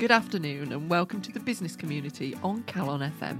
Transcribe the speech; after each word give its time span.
Good 0.00 0.12
afternoon, 0.12 0.72
and 0.72 0.88
welcome 0.88 1.20
to 1.20 1.30
the 1.30 1.40
business 1.40 1.76
community 1.76 2.34
on 2.42 2.62
Calon 2.62 3.12
FM. 3.20 3.38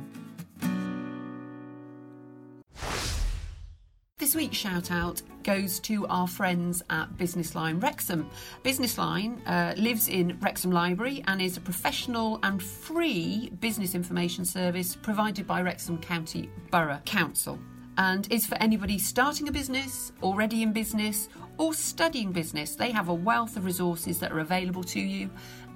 This 4.18 4.34
week's 4.34 4.58
shout 4.58 4.90
out 4.90 5.22
goes 5.42 5.80
to 5.80 6.06
our 6.08 6.28
friends 6.28 6.82
at 6.90 7.16
Business 7.16 7.54
Line 7.54 7.80
Wrexham. 7.80 8.28
Business 8.62 8.98
Line 8.98 9.40
uh, 9.46 9.72
lives 9.78 10.08
in 10.08 10.38
Wrexham 10.42 10.70
Library 10.70 11.24
and 11.28 11.40
is 11.40 11.56
a 11.56 11.62
professional 11.62 12.38
and 12.42 12.62
free 12.62 13.50
business 13.60 13.94
information 13.94 14.44
service 14.44 14.94
provided 14.94 15.46
by 15.46 15.62
Wrexham 15.62 15.96
County 15.96 16.50
Borough 16.70 17.00
Council 17.06 17.58
and 18.00 18.30
is 18.32 18.46
for 18.46 18.56
anybody 18.56 18.98
starting 18.98 19.48
a 19.48 19.52
business, 19.52 20.12
already 20.22 20.62
in 20.62 20.72
business, 20.72 21.28
or 21.58 21.74
studying 21.74 22.32
business. 22.32 22.74
They 22.74 22.90
have 22.90 23.10
a 23.10 23.14
wealth 23.14 23.58
of 23.58 23.66
resources 23.66 24.18
that 24.20 24.32
are 24.32 24.38
available 24.38 24.82
to 24.84 25.00
you 25.00 25.28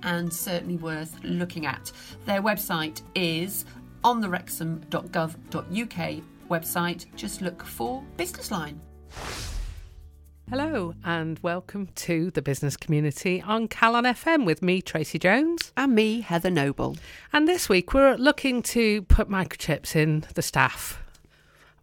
and 0.04 0.32
certainly 0.32 0.76
worth 0.76 1.18
looking 1.24 1.66
at. 1.66 1.90
Their 2.26 2.42
website 2.42 3.02
is 3.14 3.64
on 4.04 4.20
the 4.20 4.28
wrexham.gov.uk 4.28 6.22
website. 6.48 7.14
Just 7.16 7.40
look 7.42 7.64
for 7.64 8.02
Business 8.16 8.50
Line. 8.50 8.80
Hello 10.50 10.94
and 11.04 11.38
welcome 11.42 11.88
to 11.94 12.30
the 12.32 12.42
business 12.42 12.76
community 12.76 13.40
on 13.40 13.66
Calon 13.66 14.04
FM 14.04 14.44
with 14.44 14.62
me, 14.62 14.82
Tracy 14.82 15.18
Jones. 15.18 15.72
And 15.74 15.94
me, 15.94 16.20
Heather 16.20 16.50
Noble. 16.50 16.98
And 17.32 17.48
this 17.48 17.70
week 17.70 17.94
we're 17.94 18.16
looking 18.16 18.62
to 18.64 19.02
put 19.02 19.30
microchips 19.30 19.96
in 19.96 20.26
the 20.34 20.42
staff. 20.42 21.03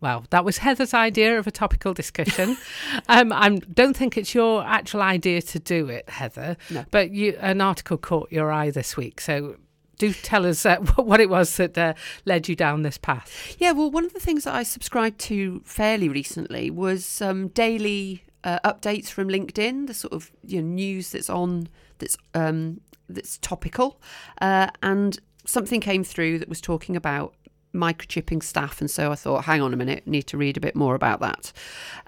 Well, 0.01 0.25
that 0.31 0.43
was 0.43 0.57
Heather's 0.57 0.95
idea 0.95 1.37
of 1.37 1.45
a 1.45 1.51
topical 1.51 1.93
discussion. 1.93 2.57
um, 3.07 3.31
I 3.31 3.49
don't 3.49 3.95
think 3.95 4.17
it's 4.17 4.33
your 4.33 4.63
actual 4.63 5.03
idea 5.03 5.41
to 5.43 5.59
do 5.59 5.87
it, 5.89 6.09
Heather. 6.09 6.57
No. 6.71 6.85
But 6.89 7.11
you, 7.11 7.37
an 7.39 7.61
article 7.61 7.97
caught 7.97 8.31
your 8.31 8.51
eye 8.51 8.71
this 8.71 8.97
week, 8.97 9.21
so 9.21 9.57
do 9.99 10.11
tell 10.11 10.47
us 10.47 10.65
uh, 10.65 10.77
what 10.95 11.21
it 11.21 11.29
was 11.29 11.55
that 11.57 11.77
uh, 11.77 11.93
led 12.25 12.49
you 12.49 12.55
down 12.55 12.81
this 12.81 12.97
path. 12.97 13.55
Yeah, 13.59 13.71
well, 13.73 13.91
one 13.91 14.03
of 14.03 14.13
the 14.13 14.19
things 14.19 14.45
that 14.45 14.55
I 14.55 14.63
subscribed 14.63 15.19
to 15.21 15.61
fairly 15.63 16.09
recently 16.09 16.71
was 16.71 17.21
um, 17.21 17.49
daily 17.49 18.23
uh, 18.43 18.59
updates 18.65 19.09
from 19.09 19.27
LinkedIn, 19.27 19.85
the 19.85 19.93
sort 19.93 20.13
of 20.13 20.31
you 20.43 20.63
know, 20.63 20.67
news 20.67 21.11
that's 21.11 21.29
on 21.29 21.69
that's 21.99 22.17
um, 22.33 22.81
that's 23.07 23.37
topical, 23.37 24.01
uh, 24.41 24.69
and 24.81 25.19
something 25.45 25.79
came 25.81 26.03
through 26.03 26.39
that 26.39 26.49
was 26.49 26.61
talking 26.61 26.95
about 26.95 27.35
microchipping 27.73 28.43
staff, 28.43 28.81
and 28.81 28.89
so 28.89 29.11
I 29.11 29.15
thought, 29.15 29.45
hang 29.45 29.61
on 29.61 29.73
a 29.73 29.77
minute, 29.77 30.07
need 30.07 30.23
to 30.23 30.37
read 30.37 30.57
a 30.57 30.61
bit 30.61 30.75
more 30.75 30.95
about 30.95 31.19
that, 31.21 31.51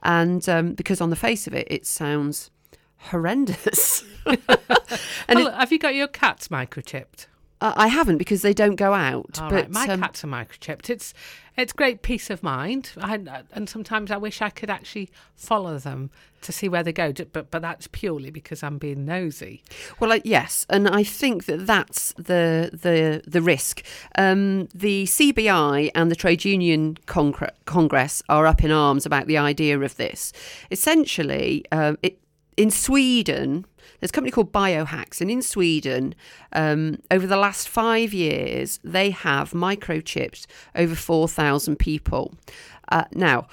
and 0.01 0.47
um, 0.49 0.73
because 0.73 1.01
on 1.01 1.09
the 1.09 1.15
face 1.15 1.47
of 1.47 1.53
it, 1.53 1.67
it 1.69 1.85
sounds 1.85 2.51
horrendous. 2.97 4.03
and 4.25 4.39
well, 5.29 5.47
it, 5.47 5.53
have 5.53 5.71
you 5.71 5.79
got 5.79 5.95
your 5.95 6.07
cats 6.07 6.47
microchipped? 6.47 7.27
Uh, 7.63 7.73
I 7.77 7.87
haven't 7.87 8.17
because 8.17 8.41
they 8.41 8.53
don't 8.53 8.75
go 8.75 8.93
out. 8.93 9.39
All 9.41 9.49
but 9.49 9.55
right, 9.55 9.71
my 9.71 9.87
um, 9.87 10.01
cats 10.01 10.21
are 10.25 10.27
microchipped. 10.27 10.89
It's 10.89 11.13
it's 11.55 11.71
great 11.71 12.01
peace 12.01 12.29
of 12.29 12.43
mind, 12.43 12.91
I, 12.99 13.43
and 13.53 13.69
sometimes 13.69 14.11
I 14.11 14.17
wish 14.17 14.41
I 14.41 14.49
could 14.49 14.69
actually 14.69 15.09
follow 15.35 15.77
them 15.77 16.09
to 16.41 16.51
see 16.51 16.67
where 16.67 16.83
they 16.83 16.91
go. 16.91 17.13
But 17.13 17.51
but 17.51 17.61
that's 17.61 17.87
purely 17.87 18.31
because 18.31 18.63
I'm 18.63 18.77
being 18.79 19.05
nosy. 19.05 19.63
Well, 19.97 20.11
uh, 20.11 20.19
yes, 20.25 20.65
and 20.69 20.89
I 20.89 21.03
think 21.03 21.45
that 21.45 21.65
that's 21.65 22.11
the 22.13 22.69
the 22.73 23.23
the 23.25 23.41
risk. 23.41 23.81
Um, 24.17 24.67
the 24.75 25.05
CBI 25.05 25.89
and 25.95 26.11
the 26.11 26.17
Trade 26.17 26.43
Union 26.43 26.97
Congre- 27.07 27.51
Congress 27.63 28.21
are 28.27 28.45
up 28.45 28.61
in 28.61 28.71
arms 28.71 29.05
about 29.05 29.27
the 29.27 29.37
idea 29.37 29.79
of 29.79 29.95
this. 29.95 30.33
Essentially, 30.69 31.63
um, 31.71 31.97
it, 32.03 32.19
in 32.57 32.71
Sweden. 32.71 33.65
There's 33.99 34.09
a 34.09 34.13
company 34.13 34.31
called 34.31 34.51
Biohax, 34.51 35.21
and 35.21 35.31
in 35.31 35.41
Sweden, 35.41 36.15
um, 36.51 36.99
over 37.09 37.25
the 37.25 37.37
last 37.37 37.69
five 37.69 38.13
years, 38.13 38.79
they 38.83 39.11
have 39.11 39.51
microchipped 39.51 40.45
over 40.75 40.95
4,000 40.95 41.77
people. 41.77 42.33
Uh, 42.89 43.05
now, 43.13 43.47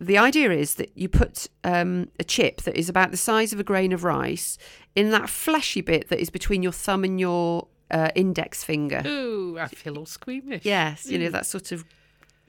the 0.00 0.18
idea 0.18 0.50
is 0.50 0.74
that 0.74 0.90
you 0.94 1.08
put 1.08 1.48
um, 1.64 2.08
a 2.18 2.24
chip 2.24 2.62
that 2.62 2.76
is 2.76 2.88
about 2.88 3.10
the 3.10 3.16
size 3.16 3.52
of 3.52 3.60
a 3.60 3.64
grain 3.64 3.92
of 3.92 4.04
rice 4.04 4.58
in 4.94 5.10
that 5.10 5.28
fleshy 5.28 5.80
bit 5.80 6.08
that 6.08 6.20
is 6.20 6.30
between 6.30 6.62
your 6.62 6.72
thumb 6.72 7.04
and 7.04 7.18
your 7.20 7.68
uh, 7.90 8.10
index 8.14 8.64
finger. 8.64 9.02
Ooh, 9.06 9.58
I 9.58 9.68
feel 9.68 9.98
all 9.98 10.06
squeamish. 10.06 10.64
Yes, 10.64 11.06
you 11.06 11.18
know, 11.18 11.30
that 11.30 11.46
sort 11.46 11.72
of 11.72 11.84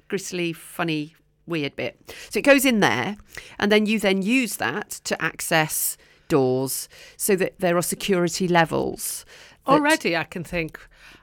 gristly, 0.07 0.53
funny, 0.53 1.15
weird 1.47 1.75
bit. 1.75 1.99
So 2.29 2.39
it 2.39 2.43
goes 2.43 2.65
in 2.65 2.79
there, 2.79 3.17
and 3.59 3.71
then 3.71 3.85
you 3.85 3.99
then 3.99 4.21
use 4.21 4.57
that 4.57 4.89
to 5.05 5.21
access 5.21 5.97
doors 6.27 6.89
so 7.15 7.35
that 7.35 7.59
there 7.59 7.77
are 7.77 7.81
security 7.81 8.47
levels. 8.47 9.25
Already, 9.67 10.15
I 10.15 10.23
can 10.23 10.43
think 10.43 10.79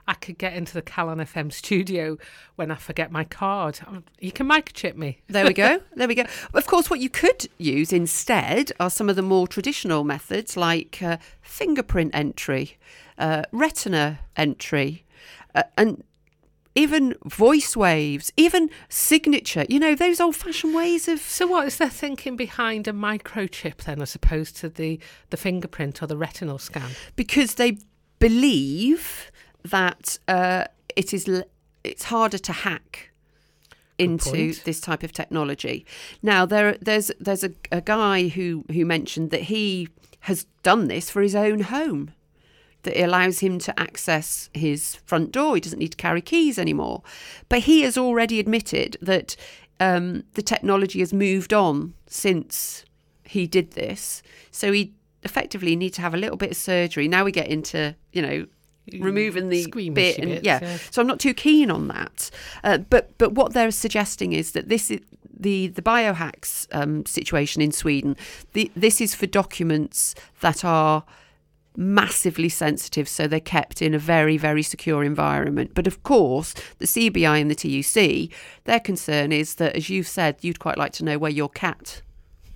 I 0.07 0.13
could 0.13 0.37
get 0.37 0.53
into 0.53 0.73
the 0.73 0.81
Calon 0.81 1.17
FM 1.17 1.51
studio 1.51 2.17
when 2.55 2.69
I 2.69 2.75
forget 2.75 3.11
my 3.11 3.23
card. 3.23 3.79
Um, 3.87 4.03
You 4.19 4.31
can 4.31 4.47
microchip 4.47 4.95
me. 4.95 5.21
There 5.27 5.45
we 5.45 5.53
go. 5.53 5.81
There 5.95 6.07
we 6.07 6.15
go. 6.15 6.25
Of 6.53 6.67
course, 6.67 6.89
what 6.89 6.99
you 6.99 7.09
could 7.09 7.47
use 7.57 7.91
instead 7.91 8.71
are 8.79 8.89
some 8.89 9.09
of 9.09 9.15
the 9.15 9.21
more 9.23 9.47
traditional 9.47 10.03
methods 10.03 10.55
like 10.55 11.01
uh, 11.01 11.17
fingerprint 11.41 12.13
entry, 12.13 12.77
uh, 13.17 13.43
retina 13.51 14.19
entry, 14.35 15.05
uh, 15.55 15.63
and 15.77 16.03
even 16.75 17.15
voice 17.25 17.75
waves, 17.75 18.31
even 18.35 18.69
signature. 18.89 19.65
You 19.69 19.79
know, 19.79 19.95
those 19.95 20.19
old 20.19 20.35
fashioned 20.35 20.75
ways 20.75 21.07
of. 21.07 21.19
So, 21.19 21.47
what 21.47 21.65
is 21.67 21.77
their 21.77 21.89
thinking 21.89 22.35
behind 22.35 22.87
a 22.87 22.91
microchip 22.93 23.77
then, 23.77 24.01
as 24.01 24.13
opposed 24.13 24.57
to 24.57 24.69
the 24.69 24.99
the 25.29 25.37
fingerprint 25.37 26.03
or 26.03 26.07
the 26.07 26.17
retinal 26.17 26.57
scan? 26.57 26.91
Because 27.15 27.55
they 27.55 27.77
believe 28.19 29.31
that 29.63 30.19
uh, 30.27 30.65
it 30.95 31.13
is 31.13 31.27
l- 31.27 31.43
it's 31.83 32.05
harder 32.05 32.37
to 32.37 32.51
hack 32.51 33.11
into 33.97 34.31
this 34.65 34.81
type 34.81 35.03
of 35.03 35.13
technology. 35.13 35.85
Now 36.21 36.45
there 36.45 36.77
there's 36.81 37.11
there's 37.19 37.43
a, 37.43 37.51
a 37.71 37.81
guy 37.81 38.27
who 38.27 38.65
who 38.71 38.85
mentioned 38.85 39.31
that 39.31 39.43
he 39.43 39.87
has 40.21 40.45
done 40.63 40.87
this 40.87 41.09
for 41.09 41.21
his 41.21 41.35
own 41.35 41.61
home. 41.61 42.11
That 42.85 42.99
it 42.99 43.03
allows 43.03 43.39
him 43.39 43.59
to 43.59 43.79
access 43.79 44.49
his 44.53 44.95
front 45.05 45.31
door. 45.31 45.55
He 45.55 45.61
doesn't 45.61 45.79
need 45.79 45.91
to 45.91 45.97
carry 45.97 46.21
keys 46.21 46.57
anymore. 46.57 47.03
But 47.49 47.59
he 47.59 47.81
has 47.81 47.97
already 47.97 48.39
admitted 48.39 48.97
that 49.01 49.35
um, 49.79 50.23
the 50.33 50.41
technology 50.41 50.99
has 50.99 51.13
moved 51.13 51.53
on 51.53 51.93
since 52.07 52.85
he 53.23 53.47
did 53.47 53.71
this. 53.71 54.23
So 54.51 54.71
he 54.71 54.93
effectively 55.23 55.75
need 55.75 55.93
to 55.95 56.01
have 56.01 56.13
a 56.13 56.17
little 56.17 56.37
bit 56.37 56.51
of 56.51 56.57
surgery. 56.57 57.07
Now 57.07 57.25
we 57.25 57.31
get 57.31 57.47
into 57.47 57.95
you 58.13 58.21
know 58.21 58.45
removing 58.99 59.49
the 59.49 59.65
bit 59.71 59.85
and 59.85 59.95
bits, 60.29 60.45
yeah. 60.45 60.59
yeah. 60.61 60.77
So 60.91 61.01
I'm 61.01 61.07
not 61.07 61.19
too 61.19 61.33
keen 61.33 61.71
on 61.71 61.87
that. 61.89 62.29
Uh, 62.63 62.77
but 62.77 63.17
but 63.17 63.33
what 63.33 63.53
they're 63.53 63.71
suggesting 63.71 64.33
is 64.33 64.51
that 64.51 64.69
this 64.69 64.91
is 64.91 65.01
the 65.37 65.67
the 65.67 65.81
biohax 65.81 66.67
um, 66.71 67.05
situation 67.05 67.61
in 67.61 67.71
Sweden. 67.71 68.15
The, 68.53 68.71
this 68.75 69.01
is 69.01 69.15
for 69.15 69.25
documents 69.25 70.15
that 70.41 70.63
are 70.63 71.03
massively 71.77 72.49
sensitive, 72.49 73.07
so 73.07 73.27
they're 73.27 73.39
kept 73.39 73.81
in 73.81 73.93
a 73.93 73.99
very 73.99 74.37
very 74.37 74.63
secure 74.63 75.03
environment. 75.03 75.71
But 75.73 75.87
of 75.87 76.03
course, 76.03 76.53
the 76.79 76.85
CBI 76.85 77.41
and 77.41 77.51
the 77.51 77.55
TUC, 77.55 78.35
their 78.65 78.79
concern 78.79 79.31
is 79.31 79.55
that, 79.55 79.75
as 79.75 79.89
you've 79.89 80.07
said, 80.07 80.37
you'd 80.41 80.59
quite 80.59 80.77
like 80.77 80.93
to 80.93 81.05
know 81.05 81.17
where 81.17 81.31
your 81.31 81.49
cat 81.49 82.01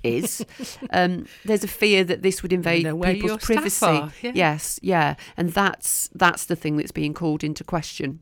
is. 0.03 0.46
um, 0.91 1.25
there's 1.46 1.63
a 1.63 1.68
fear 1.68 2.03
that 2.03 2.22
this 2.22 2.41
would 2.41 2.53
invade 2.53 2.85
people's 2.85 3.44
privacy. 3.44 3.85
yeah. 4.22 4.31
Yes, 4.34 4.80
yeah, 4.81 5.16
and 5.38 5.51
that's 5.51 6.09
that's 6.13 6.46
the 6.46 6.56
thing 6.56 6.78
that's 6.78 6.91
being 6.91 7.13
called 7.13 7.44
into 7.44 7.63
question. 7.63 8.22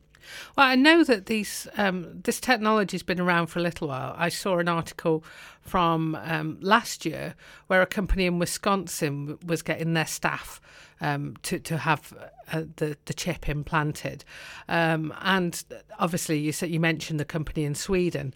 Well, 0.56 0.66
I 0.66 0.74
know 0.74 1.04
that 1.04 1.26
these 1.26 1.68
um, 1.76 2.20
this 2.22 2.40
technology 2.40 2.94
has 2.94 3.02
been 3.02 3.20
around 3.20 3.46
for 3.46 3.58
a 3.58 3.62
little 3.62 3.88
while. 3.88 4.14
I 4.16 4.28
saw 4.28 4.58
an 4.58 4.68
article 4.68 5.24
from 5.60 6.16
um, 6.22 6.58
last 6.60 7.04
year 7.04 7.34
where 7.66 7.82
a 7.82 7.86
company 7.86 8.26
in 8.26 8.38
Wisconsin 8.38 9.38
was 9.44 9.62
getting 9.62 9.94
their 9.94 10.06
staff 10.06 10.60
um, 11.00 11.36
to 11.42 11.58
to 11.58 11.78
have 11.78 12.12
uh, 12.52 12.62
the 12.76 12.96
the 13.04 13.14
chip 13.14 13.48
implanted, 13.48 14.24
um, 14.68 15.14
and 15.20 15.64
obviously 15.98 16.38
you 16.38 16.52
said 16.52 16.70
you 16.70 16.80
mentioned 16.80 17.20
the 17.20 17.24
company 17.24 17.64
in 17.64 17.74
Sweden, 17.74 18.34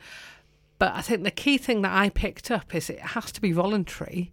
but 0.79 0.93
I 0.95 1.01
think 1.01 1.25
the 1.25 1.31
key 1.31 1.59
thing 1.59 1.83
that 1.83 1.93
I 1.93 2.09
picked 2.09 2.51
up 2.51 2.75
is 2.75 2.91
it 2.91 3.01
has 3.01 3.33
to 3.33 3.41
be 3.41 3.53
voluntary. 3.53 4.33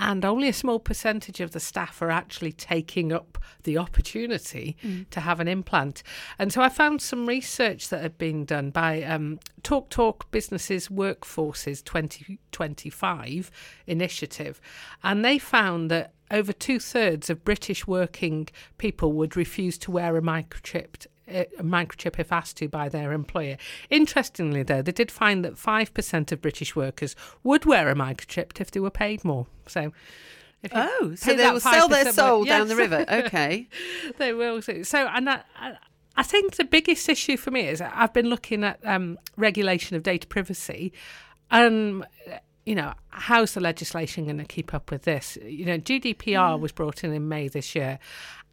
And 0.00 0.24
only 0.24 0.48
a 0.48 0.52
small 0.52 0.78
percentage 0.78 1.40
of 1.40 1.50
the 1.50 1.58
staff 1.58 2.00
are 2.00 2.10
actually 2.10 2.52
taking 2.52 3.12
up 3.12 3.36
the 3.64 3.76
opportunity 3.76 4.76
to 5.10 5.20
have 5.20 5.40
an 5.40 5.48
implant. 5.48 6.04
And 6.38 6.52
so 6.52 6.62
I 6.62 6.68
found 6.68 7.02
some 7.02 7.26
research 7.26 7.88
that 7.88 8.00
had 8.00 8.16
been 8.16 8.44
done 8.44 8.70
by 8.70 9.02
um, 9.02 9.40
Talk 9.64 9.90
Talk 9.90 10.30
Businesses 10.30 10.86
Workforces 10.86 11.82
2025 11.84 13.50
initiative. 13.88 14.60
And 15.02 15.24
they 15.24 15.36
found 15.36 15.90
that 15.90 16.12
over 16.30 16.52
two 16.52 16.78
thirds 16.78 17.28
of 17.28 17.44
British 17.44 17.88
working 17.88 18.48
people 18.76 19.12
would 19.14 19.36
refuse 19.36 19.78
to 19.78 19.90
wear 19.90 20.16
a 20.16 20.22
microchipped 20.22 21.08
a 21.28 21.62
microchip 21.62 22.18
if 22.18 22.32
asked 22.32 22.56
to 22.58 22.68
by 22.68 22.88
their 22.88 23.12
employer. 23.12 23.56
Interestingly, 23.90 24.62
though, 24.62 24.82
they 24.82 24.92
did 24.92 25.10
find 25.10 25.44
that 25.44 25.54
5% 25.54 26.32
of 26.32 26.42
British 26.42 26.74
workers 26.74 27.14
would 27.42 27.64
wear 27.64 27.88
a 27.88 27.94
microchip 27.94 28.60
if 28.60 28.70
they 28.70 28.80
were 28.80 28.90
paid 28.90 29.24
more. 29.24 29.46
So 29.66 29.92
Oh, 30.72 31.12
so 31.14 31.34
they 31.34 31.50
will 31.50 31.60
sell 31.60 31.88
their 31.88 32.10
soul 32.12 32.38
more- 32.38 32.46
down 32.46 32.68
the 32.68 32.76
river. 32.76 33.04
Okay. 33.08 33.68
they 34.18 34.32
will. 34.32 34.60
So, 34.60 35.06
and 35.06 35.30
I, 35.30 35.42
I, 36.16 36.22
think 36.22 36.56
the 36.56 36.64
biggest 36.64 37.08
issue 37.08 37.36
for 37.36 37.50
me 37.50 37.68
is 37.68 37.80
I've 37.80 38.12
been 38.12 38.28
looking 38.28 38.64
at 38.64 38.80
um, 38.84 39.18
regulation 39.36 39.96
of 39.96 40.02
data 40.02 40.26
privacy, 40.26 40.92
and 41.50 42.04
you 42.66 42.74
know 42.74 42.92
how's 43.10 43.54
the 43.54 43.60
legislation 43.60 44.24
going 44.24 44.38
to 44.38 44.44
keep 44.44 44.74
up 44.74 44.90
with 44.90 45.02
this? 45.02 45.38
You 45.44 45.64
know, 45.64 45.78
GDPR 45.78 46.58
was 46.58 46.72
brought 46.72 47.04
in 47.04 47.12
in 47.12 47.28
May 47.28 47.46
this 47.48 47.74
year, 47.76 47.98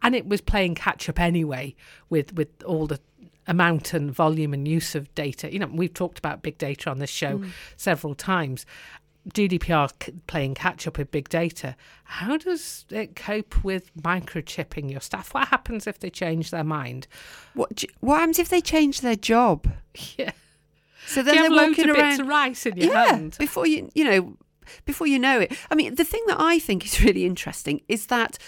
and 0.02 0.14
it 0.14 0.26
was 0.26 0.40
playing 0.40 0.74
catch 0.74 1.08
up 1.08 1.20
anyway 1.20 1.74
with 2.10 2.34
with 2.34 2.48
all 2.64 2.86
the 2.86 3.00
amount 3.46 3.94
and 3.94 4.12
volume 4.12 4.52
and 4.52 4.66
use 4.66 4.94
of 4.94 5.12
data. 5.14 5.52
You 5.52 5.60
know, 5.60 5.66
we've 5.66 5.94
talked 5.94 6.18
about 6.18 6.42
big 6.42 6.58
data 6.58 6.90
on 6.90 6.98
this 6.98 7.10
show 7.10 7.42
several 7.76 8.14
times. 8.14 8.66
GDPR 9.28 9.90
playing 10.28 10.54
catch 10.54 10.86
up 10.86 10.98
with 10.98 11.10
big 11.10 11.28
data. 11.28 11.74
How 12.04 12.36
does 12.36 12.84
it 12.90 13.16
cope 13.16 13.64
with 13.64 13.94
microchipping 13.96 14.90
your 14.90 15.00
staff? 15.00 15.34
What 15.34 15.48
happens 15.48 15.86
if 15.88 15.98
they 15.98 16.10
change 16.10 16.50
their 16.50 16.64
mind? 16.64 17.08
What 17.54 17.84
What 18.00 18.20
happens 18.20 18.38
if 18.38 18.48
they 18.48 18.60
change 18.60 19.00
their 19.00 19.16
job? 19.16 19.68
Yeah. 20.16 20.32
So 21.06 21.22
then 21.22 21.36
they're 21.36 21.68
walking 21.68 21.88
around. 21.88 22.10
bits 22.10 22.18
of 22.18 22.26
rice 22.26 22.66
in 22.66 22.76
your 22.76 22.92
yeah, 22.92 23.06
hand? 23.06 23.36
before 23.38 23.64
you 23.64 23.88
you 23.94 24.02
know 24.02 24.36
before 24.84 25.06
you 25.06 25.20
know 25.20 25.40
it. 25.40 25.56
I 25.70 25.76
mean, 25.76 25.94
the 25.94 26.04
thing 26.04 26.22
that 26.26 26.40
I 26.40 26.58
think 26.58 26.84
is 26.84 27.00
really 27.00 27.24
interesting 27.24 27.80
is 27.88 28.06
that 28.06 28.38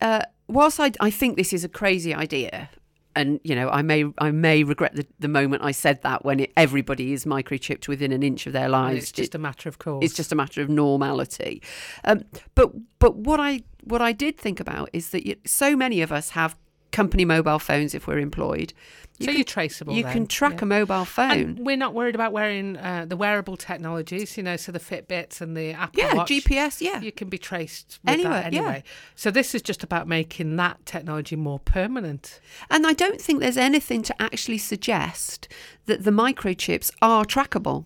uh, 0.00 0.22
whilst 0.52 0.80
I 0.80 0.92
I 1.00 1.10
think 1.10 1.36
this 1.36 1.52
is 1.52 1.64
a 1.64 1.68
crazy 1.68 2.14
idea. 2.14 2.68
And 3.16 3.40
you 3.42 3.56
know, 3.56 3.68
I 3.68 3.82
may 3.82 4.04
I 4.18 4.30
may 4.30 4.62
regret 4.62 4.94
the, 4.94 5.04
the 5.18 5.28
moment 5.28 5.62
I 5.64 5.72
said 5.72 6.02
that 6.02 6.24
when 6.24 6.40
it, 6.40 6.52
everybody 6.56 7.12
is 7.12 7.24
microchipped 7.24 7.88
within 7.88 8.12
an 8.12 8.22
inch 8.22 8.46
of 8.46 8.52
their 8.52 8.64
And 8.64 8.72
lives. 8.72 9.02
it's 9.02 9.12
just 9.12 9.34
a 9.34 9.38
matter 9.38 9.68
of 9.68 9.78
course. 9.78 10.04
it's 10.04 10.14
just 10.14 10.30
a 10.30 10.36
matter 10.36 10.62
of 10.62 10.68
normality. 10.68 11.60
Um, 12.04 12.22
but 12.54 12.70
but 13.00 13.16
what 13.16 13.40
I 13.40 13.62
what 13.84 14.00
I 14.00 14.12
did 14.12 14.38
think 14.38 14.60
about 14.60 14.90
is 14.92 15.10
that 15.10 15.22
so 15.46 15.74
many 15.76 16.02
of 16.02 16.12
us 16.12 16.30
have 16.30 16.56
company 16.92 17.24
mobile 17.24 17.58
phones 17.58 17.94
if 17.94 18.06
we're 18.06 18.18
employed. 18.18 18.72
You 19.18 19.24
so 19.24 19.32
can, 19.32 19.36
you're 19.36 19.44
traceable. 19.44 19.92
you 19.92 20.02
then, 20.02 20.12
can 20.14 20.26
track 20.26 20.52
yeah. 20.54 20.62
a 20.62 20.66
mobile 20.66 21.04
phone. 21.04 21.30
And 21.30 21.58
we're 21.58 21.76
not 21.76 21.92
worried 21.92 22.14
about 22.14 22.32
wearing 22.32 22.78
uh, 22.78 23.04
the 23.06 23.16
wearable 23.16 23.58
technologies, 23.58 24.36
you 24.38 24.42
know, 24.42 24.56
so 24.56 24.72
the 24.72 24.80
Fitbits 24.80 25.42
and 25.42 25.54
the 25.54 25.72
Apple 25.72 26.02
yeah, 26.02 26.14
Watch. 26.14 26.30
GPS. 26.30 26.80
Yeah, 26.80 27.02
You 27.02 27.12
can 27.12 27.28
be 27.28 27.36
traced 27.36 27.98
with 28.02 28.14
Anywhere, 28.14 28.42
that 28.42 28.52
yeah. 28.54 28.60
anyway. 28.60 28.84
So 29.14 29.30
this 29.30 29.54
is 29.54 29.60
just 29.60 29.84
about 29.84 30.08
making 30.08 30.56
that 30.56 30.86
technology 30.86 31.36
more 31.36 31.58
permanent. 31.58 32.40
and 32.70 32.86
I 32.86 32.94
don't 32.94 33.20
think 33.20 33.40
there's 33.40 33.58
anything 33.58 34.02
to 34.04 34.22
actually 34.22 34.58
suggest 34.58 35.48
that 35.84 36.04
the 36.04 36.10
microchips 36.12 36.90
are 37.02 37.26
trackable, 37.26 37.84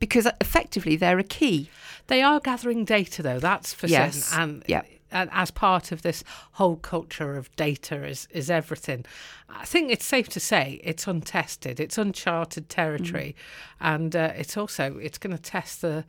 because 0.00 0.26
effectively 0.40 0.96
they're 0.96 1.20
a 1.20 1.24
key. 1.24 1.70
They 2.08 2.20
are 2.20 2.40
gathering 2.40 2.84
data, 2.84 3.22
though. 3.22 3.38
That's 3.38 3.72
for 3.72 3.86
sure. 3.86 3.98
Yes. 3.98 4.24
certain. 4.24 4.42
And, 4.42 4.64
Yeah. 4.66 4.82
As 5.14 5.50
part 5.50 5.92
of 5.92 6.02
this 6.02 6.24
whole 6.52 6.76
culture 6.76 7.36
of 7.36 7.54
data 7.56 8.04
is 8.04 8.28
is 8.30 8.50
everything. 8.50 9.04
I 9.48 9.64
think 9.64 9.90
it's 9.90 10.04
safe 10.04 10.28
to 10.30 10.40
say 10.40 10.80
it's 10.82 11.06
untested. 11.06 11.80
It's 11.80 11.96
uncharted 11.96 12.68
territory, 12.68 13.36
and 13.80 14.14
uh, 14.14 14.32
it's 14.36 14.56
also 14.56 14.98
it's 14.98 15.18
going 15.18 15.36
to 15.36 15.42
test 15.42 15.80
the 15.82 16.04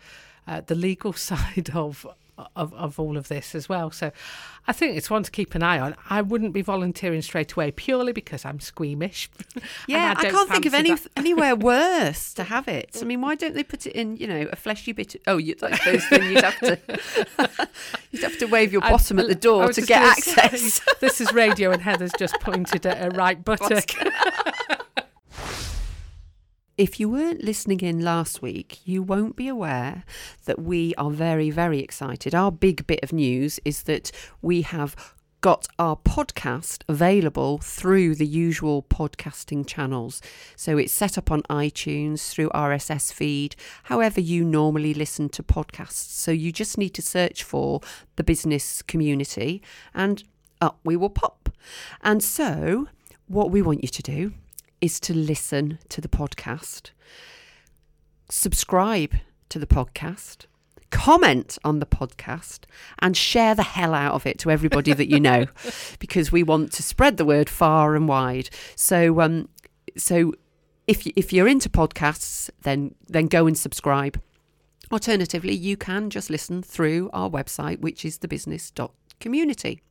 uh, 0.48 0.62
the 0.66 0.76
legal 0.76 1.14
side 1.30 1.70
of. 1.74 2.06
Of, 2.56 2.74
of 2.74 3.00
all 3.00 3.16
of 3.16 3.30
this 3.30 3.56
as 3.56 3.70
well. 3.70 3.92
So 3.92 4.12
I 4.68 4.74
think 4.74 4.98
it's 4.98 5.10
one 5.10 5.24
to 5.24 5.32
keep 5.32 5.56
an 5.56 5.64
eye 5.64 5.80
on. 5.80 5.96
I 6.10 6.22
wouldn't 6.22 6.52
be 6.52 6.62
volunteering 6.62 7.22
straight 7.22 7.54
away 7.54 7.72
purely 7.72 8.12
because 8.12 8.44
I'm 8.44 8.60
squeamish. 8.60 9.30
Yeah, 9.88 10.16
I, 10.18 10.24
don't 10.24 10.32
can't 10.32 10.50
think 10.50 10.66
of 10.66 10.74
any 10.74 10.92
that. 10.96 11.08
anywhere 11.16 11.56
worse 11.56 12.34
to 12.34 12.44
have 12.44 12.68
it. 12.68 12.98
I 13.02 13.06
mean, 13.06 13.22
why 13.22 13.36
don't 13.36 13.54
they 13.54 13.64
put 13.64 13.86
it 13.86 13.94
in, 13.94 14.18
you 14.18 14.28
know, 14.28 14.48
a 14.52 14.56
fleshy 14.56 14.92
bit? 14.92 15.16
Of, 15.16 15.22
oh, 15.28 15.38
you, 15.38 15.56
I 15.62 15.76
suppose 15.78 16.10
then 16.10 16.24
you'd 16.32 16.44
have 16.44 16.60
to 16.60 16.80
you'd 18.12 18.24
have 18.24 18.38
to 18.40 18.46
wave 18.48 18.74
your 18.74 18.84
I- 18.84 18.92
bottom 18.92 19.20
at 19.20 19.28
the 19.28 19.36
door 19.36 19.72
to 19.72 19.82
get 19.82 20.02
gonna 20.02 20.16
say, 20.22 20.42
access. 20.42 20.82
this 21.00 21.22
is 21.22 21.32
radio, 21.34 21.72
and 21.72 21.82
Heather's 21.82 22.12
just 22.18 22.40
pointed 22.42 22.86
at 22.86 23.14
a 23.14 23.16
right 23.16 23.44
buttock. 23.44 23.92
If 26.78 27.00
you 27.00 27.08
weren't 27.08 27.42
listening 27.42 27.80
in 27.80 28.02
last 28.02 28.42
week, 28.42 28.82
you 28.84 29.02
won't 29.02 29.38
be 29.38 29.48
aware 29.48 30.04
that 30.44 30.62
we 30.62 30.94
are 30.96 31.10
very, 31.10 31.50
very 31.50 31.80
excited. 31.80 32.36
Our 32.36 32.52
big 32.52 32.86
bit 32.86 33.00
of 33.02 33.14
news 33.14 33.62
is 33.64 33.84
that 33.84 34.12
we 34.42 34.62
have 34.64 34.94
got 35.40 35.68
our 35.80 35.96
podcast 35.96 36.84
available 36.90 37.60
through 37.60 38.16
the 38.16 38.26
usual 38.26 38.84
podcasting 38.84 39.66
channels. 39.66 40.22
So 40.58 40.78
it's 40.78 40.92
set 40.92 41.18
up 41.18 41.32
on 41.32 41.44
iTunes 41.44 42.30
through 42.30 42.50
RSS 42.50 43.14
feed, 43.14 43.56
however 43.84 44.20
you 44.20 44.44
normally 44.44 44.94
listen 44.94 45.30
to 45.30 45.44
podcasts. 45.44 46.12
So 46.12 46.32
you 46.32 46.52
just 46.52 46.78
need 46.78 46.94
to 46.96 47.02
search 47.02 47.42
for 47.42 47.80
the 48.18 48.24
business 48.24 48.82
community 48.82 49.62
and 49.94 50.26
up 50.60 50.78
we 50.84 50.98
will 50.98 51.10
pop. 51.10 51.48
And 52.02 52.22
so 52.22 52.90
what 53.28 53.50
we 53.50 53.62
want 53.62 53.82
you 53.82 53.88
to 53.88 54.02
do 54.02 54.34
is 54.82 55.00
to 55.02 55.14
listen 55.14 55.80
to 55.90 56.02
the 56.02 56.08
podcast, 56.08 56.92
subscribe 58.30 59.16
to 59.50 59.60
the 59.60 59.68
podcast, 59.68 60.46
comment 60.92 61.58
on 61.64 61.80
the 61.80 61.86
podcast, 61.86 62.62
and 63.00 63.16
share 63.16 63.56
the 63.56 63.64
hell 63.64 63.94
out 63.94 64.14
of 64.14 64.26
it 64.26 64.40
to 64.40 64.52
everybody 64.52 64.94
that 64.94 65.10
you 65.10 65.20
know, 65.20 65.46
because 66.00 66.32
we 66.32 66.44
want 66.44 66.72
to 66.74 66.84
spread 66.84 67.18
the 67.18 67.26
word 67.26 67.50
far 67.50 67.96
and 67.96 68.08
wide. 68.08 68.50
So, 68.76 69.22
um, 69.22 69.50
so 69.98 70.34
if 70.88 71.06
you, 71.06 71.14
if 71.16 71.34
you're 71.34 71.48
into 71.48 71.70
podcasts, 71.70 72.50
then 72.62 72.96
then 73.08 73.28
go 73.28 73.48
and 73.48 73.58
subscribe. 73.58 74.22
Alternatively, 74.92 75.54
you 75.54 75.78
can 75.78 76.10
just 76.10 76.30
listen 76.30 76.62
through 76.62 77.10
our 77.12 77.30
website, 77.30 77.80
which 77.80 78.06
is 78.06 78.20
thebusiness.community 78.20 79.82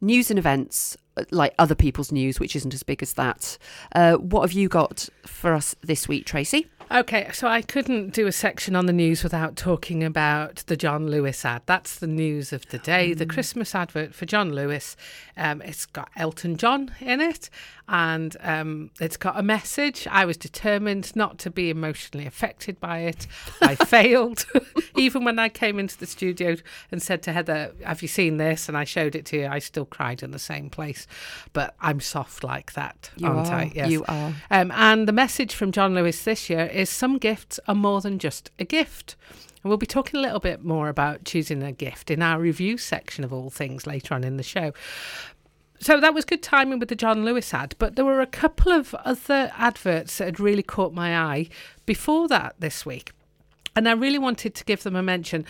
news 0.00 0.30
and 0.30 0.38
events 0.38 0.96
like 1.30 1.54
other 1.58 1.74
people's 1.74 2.12
news, 2.12 2.40
which 2.40 2.56
isn't 2.56 2.74
as 2.74 2.82
big 2.82 3.02
as 3.02 3.14
that. 3.14 3.58
Uh, 3.94 4.14
what 4.14 4.42
have 4.42 4.52
you 4.52 4.68
got 4.68 5.08
for 5.26 5.54
us 5.54 5.74
this 5.82 6.08
week, 6.08 6.24
Tracy? 6.24 6.66
Okay, 6.92 7.30
so 7.32 7.46
I 7.46 7.62
couldn't 7.62 8.14
do 8.14 8.26
a 8.26 8.32
section 8.32 8.74
on 8.74 8.86
the 8.86 8.92
news 8.92 9.22
without 9.22 9.54
talking 9.54 10.02
about 10.02 10.64
the 10.66 10.76
John 10.76 11.06
Lewis 11.06 11.44
ad. 11.44 11.62
That's 11.66 11.96
the 12.00 12.08
news 12.08 12.52
of 12.52 12.66
the 12.70 12.78
day, 12.78 13.14
the 13.14 13.26
Christmas 13.26 13.76
advert 13.76 14.12
for 14.12 14.26
John 14.26 14.52
Lewis. 14.52 14.96
Um, 15.36 15.62
it's 15.62 15.86
got 15.86 16.10
Elton 16.16 16.56
John 16.56 16.90
in 16.98 17.20
it 17.20 17.48
and 17.90 18.36
um, 18.40 18.90
it's 19.00 19.16
got 19.16 19.36
a 19.36 19.42
message. 19.42 20.06
I 20.08 20.24
was 20.24 20.36
determined 20.36 21.14
not 21.16 21.38
to 21.40 21.50
be 21.50 21.70
emotionally 21.70 22.24
affected 22.24 22.78
by 22.78 23.00
it. 23.00 23.26
I 23.60 23.74
failed. 23.86 24.46
Even 24.96 25.24
when 25.24 25.40
I 25.40 25.48
came 25.48 25.80
into 25.80 25.98
the 25.98 26.06
studio 26.06 26.54
and 26.92 27.02
said 27.02 27.20
to 27.24 27.32
Heather, 27.32 27.72
Have 27.84 28.00
you 28.00 28.08
seen 28.08 28.36
this? 28.36 28.68
And 28.68 28.78
I 28.78 28.84
showed 28.84 29.16
it 29.16 29.26
to 29.26 29.38
you, 29.38 29.46
I 29.48 29.58
still 29.58 29.84
cried 29.84 30.22
in 30.22 30.30
the 30.30 30.38
same 30.38 30.70
place. 30.70 31.08
But 31.52 31.74
I'm 31.80 31.98
soft 31.98 32.44
like 32.44 32.74
that, 32.74 33.10
You 33.16 33.26
aren't 33.26 33.48
are. 33.48 33.54
I? 33.56 33.72
Yes. 33.74 33.90
You 33.90 34.04
are. 34.06 34.34
Um, 34.52 34.70
and 34.70 35.08
the 35.08 35.12
message 35.12 35.52
from 35.52 35.72
John 35.72 35.92
Lewis 35.92 36.22
this 36.22 36.48
year 36.48 36.66
is 36.66 36.88
some 36.88 37.18
gifts 37.18 37.58
are 37.66 37.74
more 37.74 38.00
than 38.00 38.20
just 38.20 38.52
a 38.60 38.64
gift. 38.64 39.16
And 39.64 39.68
we'll 39.68 39.78
be 39.78 39.86
talking 39.86 40.20
a 40.20 40.22
little 40.22 40.40
bit 40.40 40.64
more 40.64 40.88
about 40.88 41.24
choosing 41.24 41.62
a 41.64 41.72
gift 41.72 42.08
in 42.08 42.22
our 42.22 42.38
review 42.38 42.78
section 42.78 43.24
of 43.24 43.32
all 43.32 43.50
things 43.50 43.84
later 43.84 44.14
on 44.14 44.22
in 44.22 44.36
the 44.36 44.44
show. 44.44 44.72
So 45.80 45.98
that 45.98 46.12
was 46.12 46.26
good 46.26 46.42
timing 46.42 46.78
with 46.78 46.90
the 46.90 46.94
John 46.94 47.24
Lewis 47.24 47.54
ad, 47.54 47.74
but 47.78 47.96
there 47.96 48.04
were 48.04 48.20
a 48.20 48.26
couple 48.26 48.70
of 48.70 48.94
other 48.96 49.50
adverts 49.56 50.18
that 50.18 50.26
had 50.26 50.40
really 50.40 50.62
caught 50.62 50.92
my 50.92 51.16
eye 51.16 51.48
before 51.86 52.28
that 52.28 52.54
this 52.58 52.84
week. 52.84 53.12
And 53.74 53.88
I 53.88 53.92
really 53.92 54.18
wanted 54.18 54.54
to 54.56 54.64
give 54.64 54.82
them 54.82 54.94
a 54.94 55.02
mention. 55.02 55.46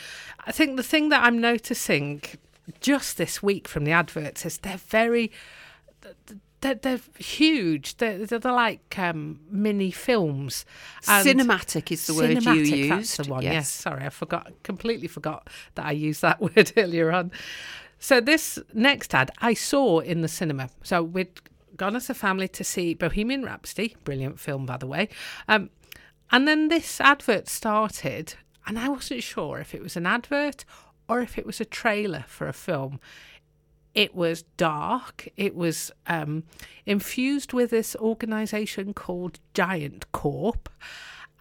I 0.46 0.52
think 0.52 0.76
the 0.76 0.84
thing 0.84 1.08
that 1.08 1.25
I'm 1.25 1.40
noticing 1.40 2.22
just 2.80 3.16
this 3.16 3.42
week 3.42 3.66
from 3.66 3.84
the 3.84 3.90
adverts 3.90 4.46
is 4.46 4.58
they're 4.58 4.76
very 4.76 5.32
they're, 6.60 6.75
they're 6.75 7.00
huge. 7.18 7.96
They're, 7.96 8.26
they're 8.26 8.52
like 8.52 8.99
um, 8.99 9.40
mini 9.50 9.90
films. 9.90 10.64
And 11.08 11.26
Cinematic 11.26 11.90
is 11.90 12.06
the 12.06 12.14
word 12.14 12.30
you 12.30 12.37
cinematic, 12.37 12.76
used. 12.76 12.90
That's 12.90 13.16
the 13.16 13.32
one. 13.32 13.42
Yes. 13.42 13.68
Sorry, 13.68 14.04
I 14.04 14.10
forgot. 14.10 14.52
Completely 14.62 15.08
forgot 15.08 15.49
that 15.75 15.87
I 15.87 15.92
used 15.92 16.22
that 16.22 16.40
word 16.56 16.72
earlier 16.76 17.12
on. 17.12 17.32
So 18.00 18.21
this 18.21 18.59
next 18.73 19.14
ad 19.14 19.30
I 19.38 19.54
saw 19.54 20.00
in 20.00 20.23
the 20.23 20.28
cinema. 20.28 20.71
So 20.83 21.02
we'd 21.02 21.40
gone 21.76 21.95
as 21.95 22.11
a 22.11 22.14
family 22.14 22.49
to 22.49 22.64
see 22.64 22.95
Bohemian 22.95 23.45
Rhapsody, 23.45 23.95
brilliant 24.04 24.40
film 24.40 24.66
by 24.66 24.78
the 24.78 24.87
way. 24.87 25.11
Um, 25.47 25.71
and 26.33 26.49
then 26.49 26.69
this 26.69 27.00
advert 27.00 27.49
started, 27.49 28.35
and 28.66 28.78
I 28.78 28.88
wasn't 28.88 29.23
sure 29.23 29.59
if 29.59 29.75
it 29.75 29.83
was 29.83 29.97
an 29.97 30.07
advert 30.07 30.64
or 31.09 31.21
if 31.21 31.38
it 31.38 31.45
was 31.45 31.61
a 31.61 31.64
trailer 31.64 32.25
for 32.26 32.49
a 32.49 32.52
film. 32.52 33.00
It 33.95 34.14
was 34.14 34.45
dark. 34.57 35.28
It 35.37 35.54
was 35.54 35.90
um, 36.07 36.45
infused 36.87 37.52
with 37.52 37.71
this 37.71 37.97
organisation 37.97 38.95
called 38.95 39.40
Giant 39.52 40.11
Corp, 40.12 40.69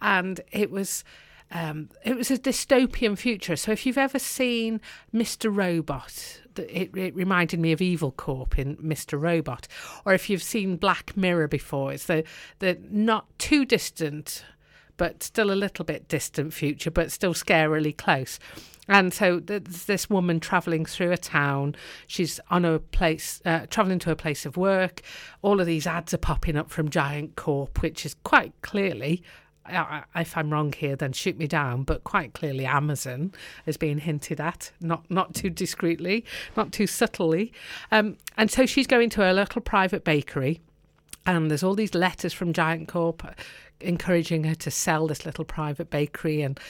and 0.02 0.40
it 0.50 0.70
was 0.70 1.04
um, 1.52 1.88
it 2.04 2.16
was 2.16 2.30
a 2.30 2.38
dystopian 2.38 3.16
future. 3.16 3.56
So 3.56 3.72
if 3.72 3.86
you've 3.86 3.98
ever 3.98 4.18
seen 4.18 4.80
Mr. 5.14 5.54
Robot, 5.54 6.39
it, 6.58 6.96
it 6.96 7.14
reminded 7.14 7.60
me 7.60 7.72
of 7.72 7.80
Evil 7.80 8.12
Corp 8.12 8.58
in 8.58 8.76
Mr. 8.76 9.20
Robot, 9.20 9.68
or 10.04 10.12
if 10.12 10.28
you've 10.28 10.42
seen 10.42 10.76
Black 10.76 11.16
Mirror 11.16 11.48
before, 11.48 11.92
it's 11.92 12.06
the 12.06 12.24
the 12.58 12.78
not 12.90 13.26
too 13.38 13.64
distant 13.64 14.44
but 15.00 15.22
still 15.22 15.50
a 15.50 15.54
little 15.54 15.82
bit 15.82 16.08
distant 16.08 16.52
future, 16.52 16.90
but 16.90 17.10
still 17.10 17.32
scarily 17.32 17.96
close. 17.96 18.38
And 18.86 19.14
so 19.14 19.40
there's 19.40 19.86
this 19.86 20.10
woman 20.10 20.40
travelling 20.40 20.84
through 20.84 21.10
a 21.10 21.16
town. 21.16 21.74
She's 22.06 22.38
on 22.50 22.66
a 22.66 22.80
place, 22.80 23.40
uh, 23.46 23.64
travelling 23.70 23.98
to 24.00 24.10
a 24.10 24.16
place 24.16 24.44
of 24.44 24.58
work. 24.58 25.00
All 25.40 25.58
of 25.58 25.66
these 25.66 25.86
ads 25.86 26.12
are 26.12 26.18
popping 26.18 26.54
up 26.54 26.70
from 26.70 26.90
Giant 26.90 27.34
Corp, 27.34 27.80
which 27.80 28.04
is 28.04 28.14
quite 28.24 28.52
clearly 28.60 29.22
if 29.68 30.36
I'm 30.36 30.50
wrong 30.50 30.72
here, 30.72 30.96
then 30.96 31.12
shoot 31.12 31.38
me 31.38 31.46
down. 31.46 31.84
But 31.84 32.04
quite 32.04 32.32
clearly, 32.32 32.66
Amazon 32.66 33.32
is 33.66 33.76
being 33.76 33.98
hinted 33.98 34.40
at, 34.40 34.72
not 34.80 35.08
not 35.10 35.34
too 35.34 35.50
discreetly, 35.50 36.24
not 36.56 36.72
too 36.72 36.86
subtly. 36.86 37.52
Um, 37.92 38.16
and 38.36 38.50
so 38.50 38.66
she's 38.66 38.86
going 38.86 39.10
to 39.10 39.20
her 39.22 39.32
little 39.32 39.60
private 39.60 40.04
bakery, 40.04 40.60
and 41.26 41.50
there's 41.50 41.62
all 41.62 41.74
these 41.74 41.94
letters 41.94 42.32
from 42.32 42.52
Giant 42.52 42.88
Corp 42.88 43.22
encouraging 43.80 44.44
her 44.44 44.54
to 44.54 44.70
sell 44.70 45.06
this 45.06 45.24
little 45.24 45.44
private 45.44 45.88
bakery 45.88 46.42
and 46.42 46.60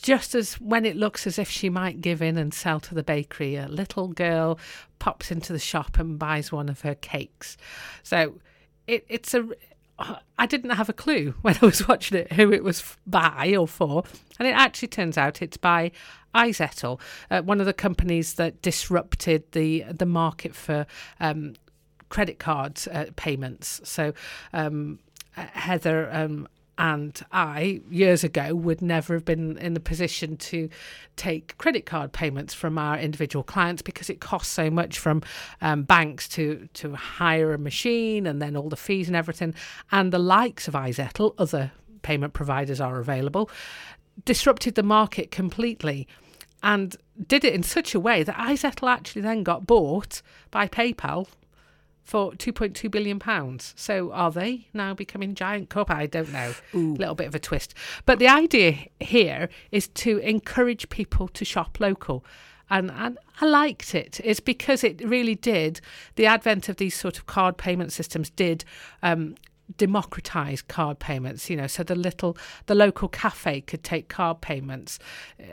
just 0.00 0.34
as 0.34 0.54
when 0.54 0.86
it 0.86 0.96
looks 0.96 1.26
as 1.26 1.38
if 1.38 1.50
she 1.50 1.68
might 1.68 2.00
give 2.00 2.22
in 2.22 2.38
and 2.38 2.54
sell 2.54 2.78
to 2.80 2.94
the 2.94 3.02
bakery, 3.02 3.56
a 3.56 3.66
little 3.66 4.08
girl 4.08 4.58
pops 4.98 5.30
into 5.30 5.52
the 5.52 5.58
shop 5.58 5.98
and 5.98 6.18
buys 6.18 6.52
one 6.52 6.68
of 6.68 6.82
her 6.82 6.94
cakes. 6.94 7.56
So 8.02 8.34
it, 8.86 9.04
it's 9.08 9.34
a. 9.34 9.48
I 9.98 10.46
didn't 10.46 10.70
have 10.70 10.88
a 10.88 10.92
clue 10.92 11.34
when 11.42 11.56
I 11.60 11.66
was 11.66 11.86
watching 11.88 12.18
it 12.18 12.32
who 12.32 12.52
it 12.52 12.62
was 12.62 12.96
by 13.06 13.54
or 13.56 13.66
for, 13.66 14.04
and 14.38 14.46
it 14.46 14.52
actually 14.52 14.88
turns 14.88 15.18
out 15.18 15.42
it's 15.42 15.56
by 15.56 15.90
iZettle, 16.34 17.00
uh, 17.30 17.42
one 17.42 17.60
of 17.60 17.66
the 17.66 17.72
companies 17.72 18.34
that 18.34 18.62
disrupted 18.62 19.50
the 19.52 19.84
the 19.90 20.06
market 20.06 20.54
for 20.54 20.86
um, 21.20 21.54
credit 22.08 22.38
card 22.38 22.80
uh, 22.92 23.06
payments. 23.16 23.80
So 23.84 24.12
um, 24.52 24.98
Heather 25.32 26.10
um, 26.12 26.48
and 26.78 27.20
I, 27.32 27.80
years 27.90 28.22
ago, 28.22 28.54
would 28.54 28.80
never 28.80 29.14
have 29.14 29.24
been 29.24 29.58
in 29.58 29.74
the 29.74 29.80
position 29.80 30.36
to 30.36 30.68
take 31.16 31.58
credit 31.58 31.84
card 31.84 32.12
payments 32.12 32.54
from 32.54 32.78
our 32.78 32.96
individual 32.96 33.42
clients 33.42 33.82
because 33.82 34.08
it 34.08 34.20
costs 34.20 34.52
so 34.52 34.70
much 34.70 34.98
from 34.98 35.22
um, 35.60 35.82
banks 35.82 36.28
to, 36.30 36.68
to 36.74 36.94
hire 36.94 37.52
a 37.52 37.58
machine 37.58 38.26
and 38.26 38.40
then 38.40 38.56
all 38.56 38.68
the 38.68 38.76
fees 38.76 39.08
and 39.08 39.16
everything. 39.16 39.54
And 39.90 40.12
the 40.12 40.20
likes 40.20 40.68
of 40.68 40.74
iZettle, 40.74 41.34
other 41.36 41.72
payment 42.02 42.32
providers 42.32 42.80
are 42.80 43.00
available, 43.00 43.50
disrupted 44.24 44.76
the 44.76 44.84
market 44.84 45.32
completely 45.32 46.06
and 46.62 46.96
did 47.26 47.44
it 47.44 47.54
in 47.54 47.64
such 47.64 47.94
a 47.94 48.00
way 48.00 48.22
that 48.22 48.36
iZettle 48.36 48.88
actually 48.88 49.22
then 49.22 49.42
got 49.42 49.66
bought 49.66 50.22
by 50.52 50.68
PayPal 50.68 51.26
for 52.08 52.32
2.2 52.32 52.90
billion 52.90 53.18
pounds. 53.18 53.74
So 53.76 54.10
are 54.12 54.30
they 54.30 54.66
now 54.72 54.94
becoming 54.94 55.34
Giant 55.34 55.68
Corp? 55.68 55.90
I 55.90 56.06
don't 56.06 56.32
know. 56.32 56.54
A 56.72 56.98
little 56.98 57.14
bit 57.14 57.26
of 57.26 57.34
a 57.34 57.38
twist. 57.38 57.74
But 58.06 58.18
the 58.18 58.28
idea 58.28 58.86
here 58.98 59.50
is 59.72 59.88
to 59.88 60.16
encourage 60.18 60.88
people 60.88 61.28
to 61.28 61.44
shop 61.44 61.78
local. 61.80 62.24
And, 62.70 62.90
and 62.92 63.18
I 63.42 63.44
liked 63.44 63.94
it. 63.94 64.22
It's 64.24 64.40
because 64.40 64.82
it 64.84 65.06
really 65.06 65.34
did. 65.34 65.82
The 66.16 66.24
advent 66.24 66.70
of 66.70 66.76
these 66.76 66.94
sort 66.94 67.18
of 67.18 67.26
card 67.26 67.58
payment 67.58 67.92
systems 67.92 68.30
did 68.30 68.64
um, 69.02 69.34
democratize 69.76 70.62
card 70.62 70.98
payments 70.98 71.50
you 71.50 71.56
know 71.56 71.66
so 71.66 71.82
the 71.82 71.94
little 71.94 72.36
the 72.66 72.74
local 72.74 73.08
cafe 73.08 73.60
could 73.60 73.84
take 73.84 74.08
card 74.08 74.40
payments. 74.40 74.98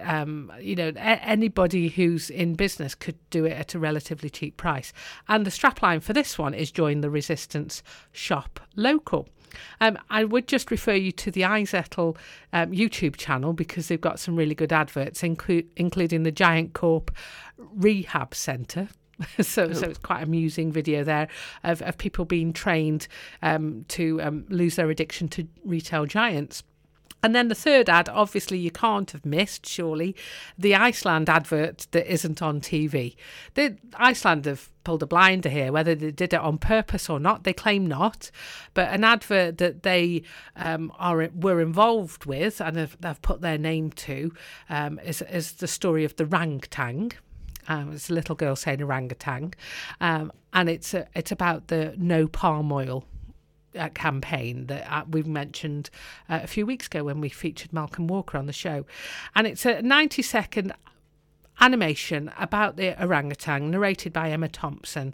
Um, 0.04 0.52
you 0.60 0.76
know 0.76 0.90
a- 0.96 1.24
anybody 1.26 1.90
who's 1.90 2.30
in 2.30 2.56
business 2.56 2.96
could 2.96 3.18
do 3.30 3.46
it 3.46 3.54
at 3.54 3.74
a 3.76 3.80
relatively 3.80 4.30
cheap 4.30 4.58
price. 4.58 4.94
And 5.28 5.46
the 5.46 5.52
strapline 5.52 6.02
for 6.02 6.14
this 6.14 6.38
one 6.38 6.54
is 6.54 6.72
join 6.72 7.02
the 7.02 7.10
resistance 7.10 7.84
shop 8.12 8.60
local. 8.76 9.28
Um, 9.80 9.98
I 10.10 10.26
would 10.26 10.48
just 10.48 10.70
refer 10.70 10.94
you 10.94 11.12
to 11.14 11.32
the 11.32 11.42
iZettle 11.42 12.18
um, 12.52 12.72
YouTube 12.72 13.16
channel 13.16 13.54
because 13.54 13.88
they've 13.88 14.02
got 14.02 14.20
some 14.20 14.36
really 14.36 14.56
good 14.56 14.74
adverts, 14.74 15.22
inclu- 15.22 15.66
including 15.78 16.24
the 16.24 16.32
Giant 16.32 16.74
Corp 16.74 17.10
Rehab 17.58 18.36
Centre 18.36 18.90
so, 19.42 19.72
so 19.74 19.88
it's 19.88 20.00
quite 20.00 20.24
amusing 20.24 20.72
video 20.72 21.04
there 21.04 21.28
of, 21.64 21.82
of 21.82 21.98
people 21.98 22.26
being 22.26 22.54
trained 22.54 23.08
um, 23.42 23.86
to 23.90 24.22
um, 24.22 24.46
lose 24.50 24.76
their 24.76 24.90
addiction 24.90 25.28
to 25.30 25.48
retail 25.64 26.06
giants. 26.06 26.64
And 27.26 27.34
then 27.34 27.48
the 27.48 27.56
third 27.56 27.90
ad, 27.90 28.08
obviously, 28.08 28.60
you 28.60 28.70
can't 28.70 29.10
have 29.10 29.26
missed, 29.26 29.66
surely, 29.66 30.16
the 30.60 30.76
Iceland 30.76 31.28
advert 31.28 31.88
that 31.90 32.06
isn't 32.12 32.40
on 32.40 32.62
TV. 32.62 33.16
The, 33.56 33.78
Iceland 33.96 34.46
have 34.46 34.70
pulled 34.84 35.02
a 35.02 35.08
blinder 35.08 35.50
here, 35.50 35.72
whether 35.72 35.96
they 35.96 36.12
did 36.12 36.34
it 36.36 36.40
on 36.40 36.60
purpose 36.60 37.10
or 37.10 37.20
not. 37.20 37.44
They 37.44 37.52
claim 37.52 37.88
not, 37.88 38.30
but 38.76 38.94
an 38.94 39.04
advert 39.04 39.58
that 39.58 39.82
they 39.82 40.22
um, 40.56 40.94
are 41.00 41.28
were 41.34 41.62
involved 41.62 42.26
with 42.26 42.62
and 42.62 42.78
have, 42.78 42.96
have 43.02 43.24
put 43.24 43.42
their 43.42 43.58
name 43.58 43.90
to 43.94 44.32
um, 44.70 45.00
is, 45.00 45.24
is 45.24 45.54
the 45.54 45.68
story 45.68 46.06
of 46.06 46.16
the 46.18 46.28
Rang-tan. 46.28 47.10
Um, 47.68 47.94
it's 47.94 48.10
a 48.10 48.14
little 48.14 48.36
girl 48.36 48.56
saying 48.56 48.82
orangutan, 48.82 49.54
um, 50.02 50.32
and 50.54 50.70
it's 50.70 50.94
a, 50.94 51.08
it's 51.16 51.32
about 51.32 51.68
the 51.68 51.94
no 51.98 52.28
palm 52.28 52.72
oil 52.72 53.06
uh, 53.78 53.90
campaign 53.90 54.68
that 54.68 54.88
uh, 54.92 55.04
we 55.10 55.24
mentioned 55.24 55.90
uh, 56.30 56.40
a 56.44 56.48
few 56.48 56.66
weeks 56.66 56.88
ago 56.88 57.04
when 57.04 57.22
we 57.22 57.30
featured 57.30 57.74
Malcolm 57.74 58.08
Walker 58.08 58.38
on 58.38 58.46
the 58.46 58.54
show, 58.54 58.86
and 59.36 59.48
it's 59.48 59.66
a 59.66 59.82
ninety 59.82 60.22
second 60.22 60.74
animation 61.62 62.32
about 62.38 62.78
the 62.78 63.02
orangutan 63.02 63.72
narrated 63.72 64.14
by 64.14 64.30
Emma 64.30 64.50
Thompson. 64.50 65.14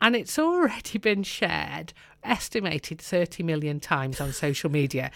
And 0.00 0.16
it's 0.16 0.38
already 0.38 0.98
been 1.10 1.22
shared, 1.22 1.92
estimated 2.22 3.00
30 3.00 3.42
million 3.42 3.80
times 3.80 4.20
on 4.20 4.32
social 4.32 4.70
media. 4.70 5.10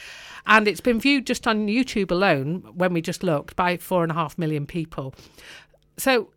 And 0.47 0.69
it's 0.69 0.81
been 0.81 1.01
viewed 1.01 1.27
just 1.27 1.47
on 1.47 1.69
YouTube 1.69 2.11
alone, 2.11 2.63
when 2.75 2.93
we 2.93 3.01
just 3.01 3.23
looked, 3.23 3.57
by 3.57 3.77
four 3.77 4.03
and 4.03 4.13
a 4.13 4.15
half 4.15 4.37
million 4.37 4.67
people. 4.67 5.15
So 5.97 6.31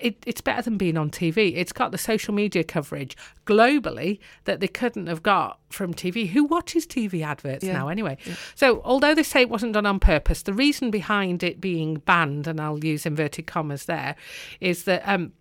it, 0.00 0.16
it's 0.26 0.40
better 0.40 0.62
than 0.62 0.76
being 0.76 0.96
on 0.96 1.10
TV. 1.10 1.56
It's 1.56 1.72
got 1.72 1.92
the 1.92 1.98
social 1.98 2.34
media 2.34 2.64
coverage 2.64 3.16
globally 3.46 4.18
that 4.44 4.60
they 4.60 4.68
couldn't 4.68 5.06
have 5.06 5.22
got 5.22 5.58
from 5.70 5.94
TV. 5.94 6.28
Who 6.28 6.44
watches 6.44 6.86
TV 6.86 7.24
adverts 7.24 7.64
yeah. 7.64 7.74
now 7.74 7.88
anyway? 7.88 8.18
Yeah. 8.24 8.34
So, 8.54 8.82
although 8.84 9.14
they 9.14 9.22
say 9.22 9.42
it 9.42 9.50
wasn't 9.50 9.72
done 9.72 9.86
on 9.86 10.00
purpose, 10.00 10.42
the 10.42 10.52
reason 10.52 10.90
behind 10.90 11.42
it 11.42 11.60
being 11.60 11.96
banned, 11.96 12.46
and 12.46 12.60
I'll 12.60 12.84
use 12.84 13.06
inverted 13.06 13.46
commas 13.46 13.86
there, 13.86 14.16
is 14.60 14.84
that 14.84 15.02
um, 15.06 15.32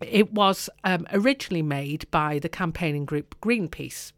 it 0.00 0.32
was 0.32 0.68
um, 0.84 1.06
originally 1.12 1.62
made 1.62 2.10
by 2.10 2.38
the 2.38 2.48
campaigning 2.48 3.04
group 3.04 3.34
Greenpeace 3.40 4.12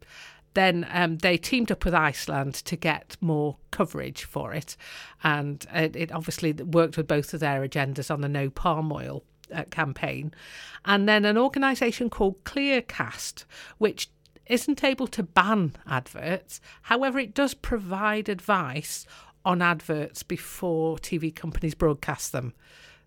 then 0.57 0.87
um, 0.91 1.19
they 1.19 1.37
teamed 1.37 1.71
up 1.71 1.85
with 1.85 1.93
Iceland 1.93 2.55
to 2.55 2.75
get 2.75 3.15
more 3.21 3.57
coverage 3.69 4.23
for 4.23 4.55
it. 4.55 4.75
And 5.23 5.63
it, 5.71 5.95
it, 5.95 6.11
obviously 6.11 6.51
worked 6.51 6.97
with 6.97 7.07
both 7.07 7.31
of 7.35 7.41
their 7.41 7.61
agendas 7.61 8.09
on 8.09 8.21
the 8.21 8.27
no 8.27 8.49
palm 8.49 8.91
oil 8.91 9.23
uh, 9.53 9.63
campaign, 9.69 10.33
and 10.85 11.07
then 11.07 11.25
an 11.25 11.37
organisation 11.37 12.09
called 12.09 12.43
Clearcast, 12.43 13.45
which 13.77 14.09
isn't 14.45 14.83
able 14.83 15.07
to 15.07 15.23
ban 15.23 15.75
adverts. 15.85 16.61
However, 16.83 17.19
it 17.19 17.33
does 17.33 17.53
provide 17.53 18.29
advice 18.29 19.05
on 19.43 19.61
adverts 19.61 20.23
before 20.23 20.97
TV 20.97 21.33
companies 21.33 21.75
broadcast 21.75 22.31
them. 22.31 22.53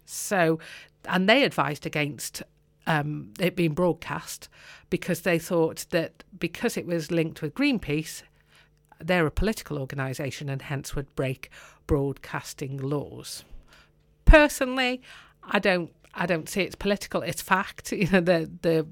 So, 0.04 0.58
and 1.04 1.28
they 1.28 1.44
advised 1.44 1.86
against 1.86 2.42
um, 2.86 3.32
it 3.38 3.56
being 3.56 3.74
broadcast 3.74 4.48
because 4.88 5.20
they 5.20 5.38
thought 5.38 5.86
that 5.90 6.24
because 6.38 6.76
it 6.76 6.86
was 6.86 7.10
linked 7.10 7.42
with 7.42 7.54
Greenpeace, 7.54 8.22
they're 8.98 9.26
a 9.26 9.30
political 9.30 9.78
organisation 9.78 10.48
and 10.48 10.62
hence 10.62 10.94
would 10.94 11.14
break 11.14 11.50
broadcasting 11.86 12.76
laws. 12.78 13.44
Personally, 14.24 15.02
I 15.42 15.58
don't 15.58 15.92
I 16.14 16.26
don't 16.26 16.48
see 16.48 16.62
it's 16.62 16.74
political. 16.74 17.22
It's 17.22 17.42
fact. 17.42 17.92
You 18.00 18.08
know, 18.10 18.20
the 18.20 18.50
the 18.62 18.86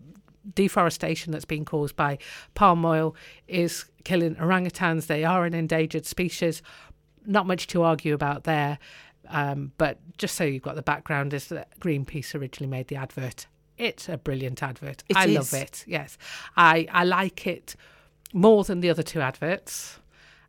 deforestation 0.55 1.33
that's 1.33 1.45
being 1.45 1.65
caused 1.65 1.95
by 1.97 2.19
palm 2.55 2.85
oil 2.85 3.15
is 3.49 3.85
killing 4.05 4.35
orangutans. 4.37 5.07
They 5.07 5.25
are 5.25 5.45
an 5.45 5.55
endangered 5.55 6.07
species. 6.07 6.63
Not 7.27 7.47
much 7.47 7.67
to 7.69 7.83
argue 7.83 8.15
about 8.15 8.45
there. 8.45 8.79
Um, 9.29 9.73
but 9.77 9.99
just 10.17 10.37
so 10.37 10.45
you've 10.45 10.63
got 10.63 10.75
the 10.75 10.83
background, 10.83 11.35
is 11.35 11.49
that 11.49 11.79
Greenpeace 11.81 12.35
originally 12.35 12.71
made 12.71 12.89
the 12.89 12.97
advert. 12.97 13.47
It's 13.77 14.09
a 14.09 14.17
brilliant 14.17 14.63
advert. 14.63 15.05
It 15.09 15.17
I 15.17 15.27
is. 15.27 15.35
love 15.35 15.63
it. 15.63 15.85
Yes, 15.87 16.17
I 16.57 16.87
I 16.91 17.05
like 17.05 17.47
it 17.47 17.77
more 18.33 18.65
than 18.65 18.81
the 18.81 18.91
other 18.91 19.03
two 19.03 19.21
adverts. 19.21 20.01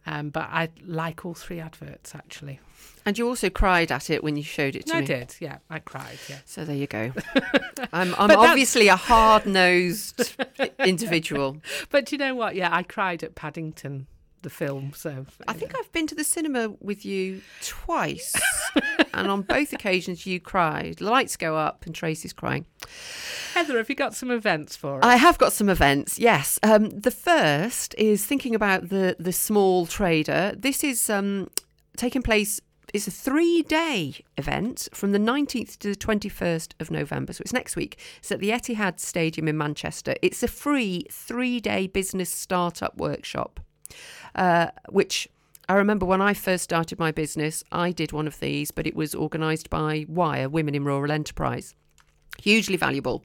Um, 0.05 0.29
but 0.29 0.49
I 0.51 0.69
like 0.85 1.25
all 1.25 1.33
three 1.33 1.59
adverts 1.59 2.15
actually. 2.15 2.59
And 3.05 3.17
you 3.17 3.27
also 3.27 3.49
cried 3.49 3.91
at 3.91 4.09
it 4.09 4.23
when 4.23 4.35
you 4.35 4.43
showed 4.43 4.75
it 4.75 4.85
to 4.87 4.95
I 4.95 4.99
me. 4.99 5.03
I 5.03 5.07
did, 5.07 5.35
yeah. 5.39 5.57
I 5.69 5.79
cried, 5.79 6.19
yeah. 6.27 6.37
So 6.45 6.65
there 6.65 6.75
you 6.75 6.87
go. 6.87 7.11
I'm, 7.93 8.13
I'm 8.17 8.31
obviously 8.31 8.87
a 8.87 8.95
hard 8.95 9.45
nosed 9.45 10.35
individual. 10.79 11.57
But 11.89 12.11
you 12.11 12.17
know 12.17 12.35
what? 12.35 12.55
Yeah, 12.55 12.69
I 12.71 12.83
cried 12.83 13.23
at 13.23 13.35
Paddington, 13.35 14.07
the 14.41 14.49
film. 14.49 14.93
So 14.95 15.25
I 15.47 15.53
think 15.53 15.73
I've 15.77 15.91
been 15.91 16.07
to 16.07 16.15
the 16.15 16.23
cinema 16.23 16.69
with 16.79 17.05
you 17.05 17.41
twice. 17.61 18.33
and 19.13 19.29
on 19.29 19.41
both 19.43 19.73
occasions, 19.73 20.25
you 20.25 20.39
cried. 20.39 21.01
Lights 21.01 21.37
go 21.37 21.57
up 21.57 21.85
and 21.85 21.93
Tracy's 21.93 22.33
crying. 22.33 22.65
Heather, 23.53 23.77
have 23.77 23.89
you 23.89 23.95
got 23.95 24.13
some 24.13 24.31
events 24.31 24.75
for 24.75 24.99
us? 24.99 25.05
I 25.05 25.15
have 25.15 25.37
got 25.37 25.53
some 25.53 25.69
events. 25.69 26.19
Yes, 26.19 26.59
um, 26.63 26.89
the 26.89 27.11
first 27.11 27.95
is 27.97 28.25
thinking 28.25 28.55
about 28.55 28.89
the 28.89 29.15
the 29.19 29.33
small 29.33 29.85
trader. 29.85 30.53
This 30.57 30.83
is 30.83 31.09
um, 31.09 31.49
taking 31.97 32.21
place. 32.21 32.61
It's 32.93 33.07
a 33.07 33.11
three 33.11 33.61
day 33.61 34.15
event 34.37 34.87
from 34.93 35.11
the 35.11 35.19
19th 35.19 35.77
to 35.79 35.89
the 35.89 35.95
21st 35.95 36.73
of 36.79 36.89
November. 36.89 37.33
So 37.33 37.41
it's 37.41 37.53
next 37.53 37.75
week. 37.75 37.99
It's 38.17 38.31
at 38.31 38.39
the 38.39 38.49
Etihad 38.49 38.99
Stadium 38.99 39.47
in 39.47 39.57
Manchester. 39.57 40.15
It's 40.21 40.41
a 40.41 40.47
free 40.47 41.05
three 41.11 41.59
day 41.59 41.87
business 41.87 42.31
startup 42.31 42.97
workshop, 42.97 43.59
uh, 44.35 44.67
which 44.89 45.27
I 45.67 45.73
remember 45.73 46.05
when 46.05 46.21
I 46.21 46.33
first 46.33 46.63
started 46.63 46.97
my 46.97 47.11
business, 47.11 47.63
I 47.71 47.91
did 47.91 48.11
one 48.11 48.27
of 48.27 48.39
these, 48.39 48.71
but 48.71 48.87
it 48.87 48.95
was 48.95 49.13
organised 49.13 49.69
by 49.69 50.05
Wire, 50.07 50.49
Women 50.49 50.73
in 50.73 50.83
Rural 50.83 51.11
Enterprise. 51.11 51.75
Hugely 52.41 52.77
valuable 52.77 53.23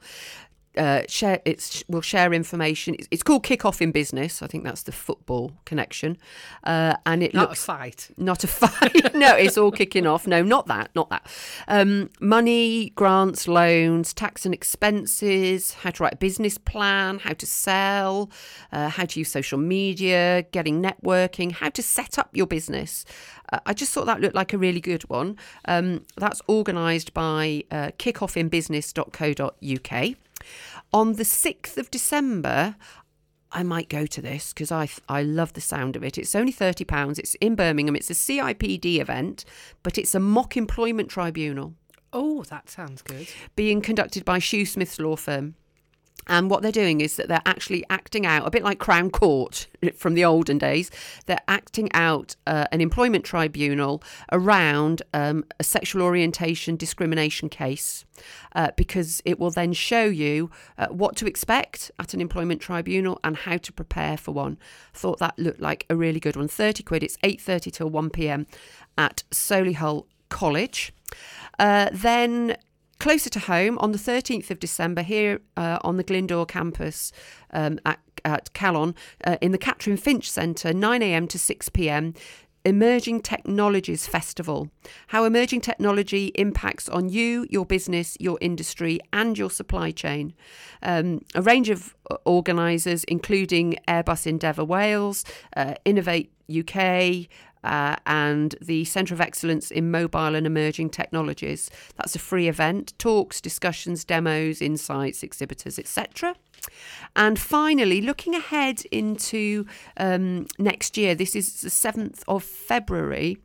uh, 0.77 1.03
share 1.09 1.41
it's 1.45 1.85
will 1.89 2.01
share 2.01 2.33
information. 2.33 2.95
It's, 2.95 3.09
it's 3.11 3.23
called 3.23 3.45
Kick 3.45 3.65
Off 3.65 3.81
in 3.81 3.93
Business. 3.93 4.43
I 4.43 4.47
think 4.47 4.65
that's 4.65 4.83
the 4.83 4.93
football 4.93 5.53
connection, 5.65 6.19
uh, 6.65 6.97
and 7.07 7.23
it 7.23 7.35
not 7.35 7.51
looks 7.51 7.63
a 7.63 7.65
fight. 7.65 8.11
not 8.17 8.45
a 8.45 8.47
fight. 8.47 9.15
no, 9.15 9.37
it's 9.37 9.57
all 9.57 9.71
kicking 9.71 10.07
off. 10.07 10.27
No, 10.27 10.43
not 10.43 10.67
that, 10.67 10.91
not 10.95 11.11
that. 11.11 11.27
Um, 11.69 12.11
money, 12.21 12.91
grants, 12.91 13.47
loans, 13.47 14.13
tax 14.13 14.45
and 14.45 14.55
expenses, 14.55 15.75
how 15.75 15.91
to 15.91 16.03
write 16.03 16.15
a 16.15 16.17
business 16.17 16.59
plan, 16.59 17.21
how 17.21 17.35
to 17.35 17.47
sell, 17.47 18.31
uh, 18.73 18.89
how 18.89 19.05
to 19.05 19.21
use 19.21 19.31
social 19.31 19.59
media, 19.59 20.45
getting 20.53 20.83
networking, 20.83 21.53
how 21.53 21.69
to 21.71 21.83
set 21.83 22.19
up 22.19 22.31
your 22.33 22.47
business. 22.47 23.05
Uh, 23.53 23.59
I 23.67 23.75
just 23.75 23.93
thought 23.93 24.07
that 24.07 24.21
looked 24.21 24.35
like 24.35 24.53
a 24.53 24.59
really 24.59 24.81
good 24.81 25.09
one. 25.09 25.37
Um, 25.67 26.05
that's 26.17 26.43
organised 26.49 27.15
by 27.15 27.63
uh, 27.71 27.93
kickoffinbusiness.co.uk. 27.99 30.17
On 30.93 31.15
the 31.15 31.25
6th 31.25 31.77
of 31.77 31.91
December, 31.91 32.77
I 33.53 33.63
might 33.63 33.89
go 33.89 34.05
to 34.07 34.21
this 34.21 34.53
because 34.53 34.73
I 34.73 34.89
I 35.09 35.23
love 35.23 35.53
the 35.53 35.61
sound 35.61 35.95
of 35.95 36.03
it. 36.03 36.19
It's 36.19 36.35
only 36.35 36.51
thirty 36.53 36.85
pounds. 36.85 37.21
It's 37.21 37.35
in 37.37 37.55
Birmingham. 37.55 37.95
It's 37.95 38.11
a 38.11 38.15
CIPD 38.15 38.99
event, 39.01 39.45
but 39.85 39.97
it's 39.97 40.15
a 40.15 40.21
mock 40.21 40.57
employment 40.57 41.09
tribunal 41.09 41.75
Oh, 42.13 42.43
that 42.45 42.69
sounds 42.69 43.01
good. 43.03 43.29
being 43.57 43.81
conducted 43.81 44.25
by 44.25 44.39
Shoosmiths 44.41 45.01
law 45.01 45.17
firm. 45.17 45.55
And 46.27 46.51
what 46.51 46.63
they're 46.63 46.73
doing 46.73 47.01
is 47.01 47.17
that 47.17 47.29
they're 47.29 47.43
actually 47.45 47.85
acting 47.91 48.27
out, 48.27 48.47
a 48.47 48.51
bit 48.51 48.63
like 48.63 48.79
Crown 48.79 49.11
Court 49.11 49.67
from 49.97 50.15
the 50.15 50.25
olden 50.25 50.59
days, 50.59 50.91
they're 51.27 51.39
acting 51.49 51.93
out 51.93 52.37
uh, 52.47 52.67
an 52.73 52.81
employment 52.81 53.25
tribunal 53.25 54.03
around 54.33 55.03
um, 55.13 55.45
a 55.59 55.65
sexual 55.65 56.03
orientation 56.03 56.77
discrimination 56.77 57.49
case 57.49 58.05
uh, 58.55 58.71
because 58.77 59.21
it 59.25 59.39
will 59.39 59.51
then 59.51 59.73
show 59.73 60.05
you 60.05 60.51
uh, 60.79 60.87
what 60.89 61.17
to 61.17 61.27
expect 61.27 61.91
at 61.99 62.15
an 62.15 62.21
employment 62.21 62.61
tribunal 62.61 63.19
and 63.25 63.37
how 63.39 63.57
to 63.57 63.73
prepare 63.73 64.17
for 64.17 64.33
one. 64.33 64.59
Thought 64.93 65.19
that 65.19 65.39
looked 65.39 65.61
like 65.61 65.87
a 65.91 65.97
really 65.97 66.21
good 66.21 66.37
one. 66.37 66.49
30 66.49 66.83
quid, 66.83 67.03
it's 67.03 67.17
8.30 67.19 67.73
till 67.73 67.91
1pm 67.91 68.47
at 68.97 69.23
Solihull 69.31 70.07
College. 70.29 70.93
Uh, 71.59 71.91
then 71.93 72.57
closer 72.99 73.31
to 73.31 73.41
home 73.41 73.79
on 73.79 73.93
the 73.93 73.99
13th 73.99 74.51
of 74.51 74.61
December 74.61 75.03
here 75.03 75.41
uh, 75.57 75.79
on 75.83 75.97
the 75.97 76.05
Glyndŵr 76.05 76.49
campus 76.49 77.13
um, 77.53 77.79
at, 77.85 78.01
at 78.25 78.53
Calon 78.55 78.95
uh, 79.25 79.37
in 79.41 79.53
the 79.53 79.59
Catrin 79.59 79.99
Finch 79.99 80.31
Centre, 80.31 80.73
9am 80.73 81.29
to 81.29 81.39
6pm. 81.39 82.17
Emerging 82.67 83.21
Technologies 83.21 84.07
Festival. 84.07 84.71
How 85.09 85.25
emerging 85.27 85.61
technology 85.61 86.29
impacts 86.35 86.89
on 86.89 87.11
you, 87.11 87.47
your 87.51 87.67
business, 87.67 88.17
your 88.19 88.39
industry, 88.41 89.01
and 89.13 89.37
your 89.37 89.51
supply 89.51 89.91
chain. 89.91 90.33
Um, 90.83 91.21
a 91.35 91.43
range 91.43 91.69
of 91.69 91.95
organisers, 92.25 93.05
including 93.05 93.77
Airbus 93.87 94.27
Endeavr 94.27 94.67
Wales, 94.67 95.27
uh, 95.55 95.75
Innovate 95.85 96.33
UK, 96.49 97.29
uh, 97.65 97.97
and 98.07 98.55
the 98.61 98.85
Centre 98.85 99.15
of 99.15 99.21
Excellence 99.21 99.71
in 99.71 99.91
Mobile 99.91 100.35
and 100.35 100.47
Emerging 100.47 100.91
Technologies. 100.91 101.71
That's 101.97 102.15
a 102.15 102.19
free 102.19 102.47
event. 102.47 102.93
Talks, 102.99 103.41
discussions, 103.41 104.05
demos, 104.05 104.63
insights, 104.63 105.23
exhibitors, 105.23 105.79
etc. 105.79 106.37
And 107.17 107.39
finally, 107.39 108.01
looking 108.01 108.35
ahead 108.35 108.83
into 108.91 109.67
um, 109.97 110.47
next 110.59 110.97
year, 110.97 111.15
this 111.15 111.35
is 111.35 111.63
the 111.63 111.71
7th 111.71 112.23
of 112.29 112.45
February. 112.45 113.39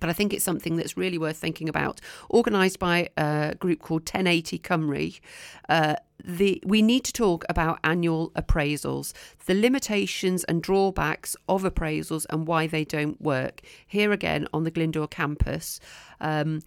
But 0.00 0.10
I 0.10 0.12
think 0.12 0.32
it's 0.32 0.44
something 0.44 0.76
that's 0.76 0.96
really 0.96 1.18
worth 1.18 1.36
thinking 1.36 1.68
about. 1.68 2.00
Organised 2.30 2.78
by 2.78 3.08
a 3.16 3.56
group 3.58 3.80
called 3.80 4.02
1080 4.02 4.58
Cymru, 4.60 5.20
uh, 5.68 5.96
the 6.24 6.62
we 6.64 6.82
need 6.82 7.04
to 7.04 7.12
talk 7.12 7.44
about 7.48 7.78
annual 7.84 8.30
appraisals, 8.30 9.12
the 9.46 9.54
limitations 9.54 10.44
and 10.44 10.62
drawbacks 10.62 11.36
of 11.48 11.62
appraisals, 11.62 12.26
and 12.30 12.46
why 12.46 12.66
they 12.66 12.84
don't 12.84 13.20
work. 13.20 13.60
Here 13.86 14.12
again 14.12 14.48
on 14.52 14.64
the 14.64 14.70
Glyndŵr 14.70 15.10
campus. 15.10 15.80
Um, 16.20 16.60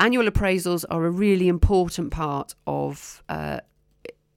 annual 0.00 0.26
appraisals 0.26 0.84
are 0.90 1.04
a 1.04 1.10
really 1.10 1.48
important 1.48 2.10
part 2.10 2.54
of 2.66 3.22
uh, 3.28 3.60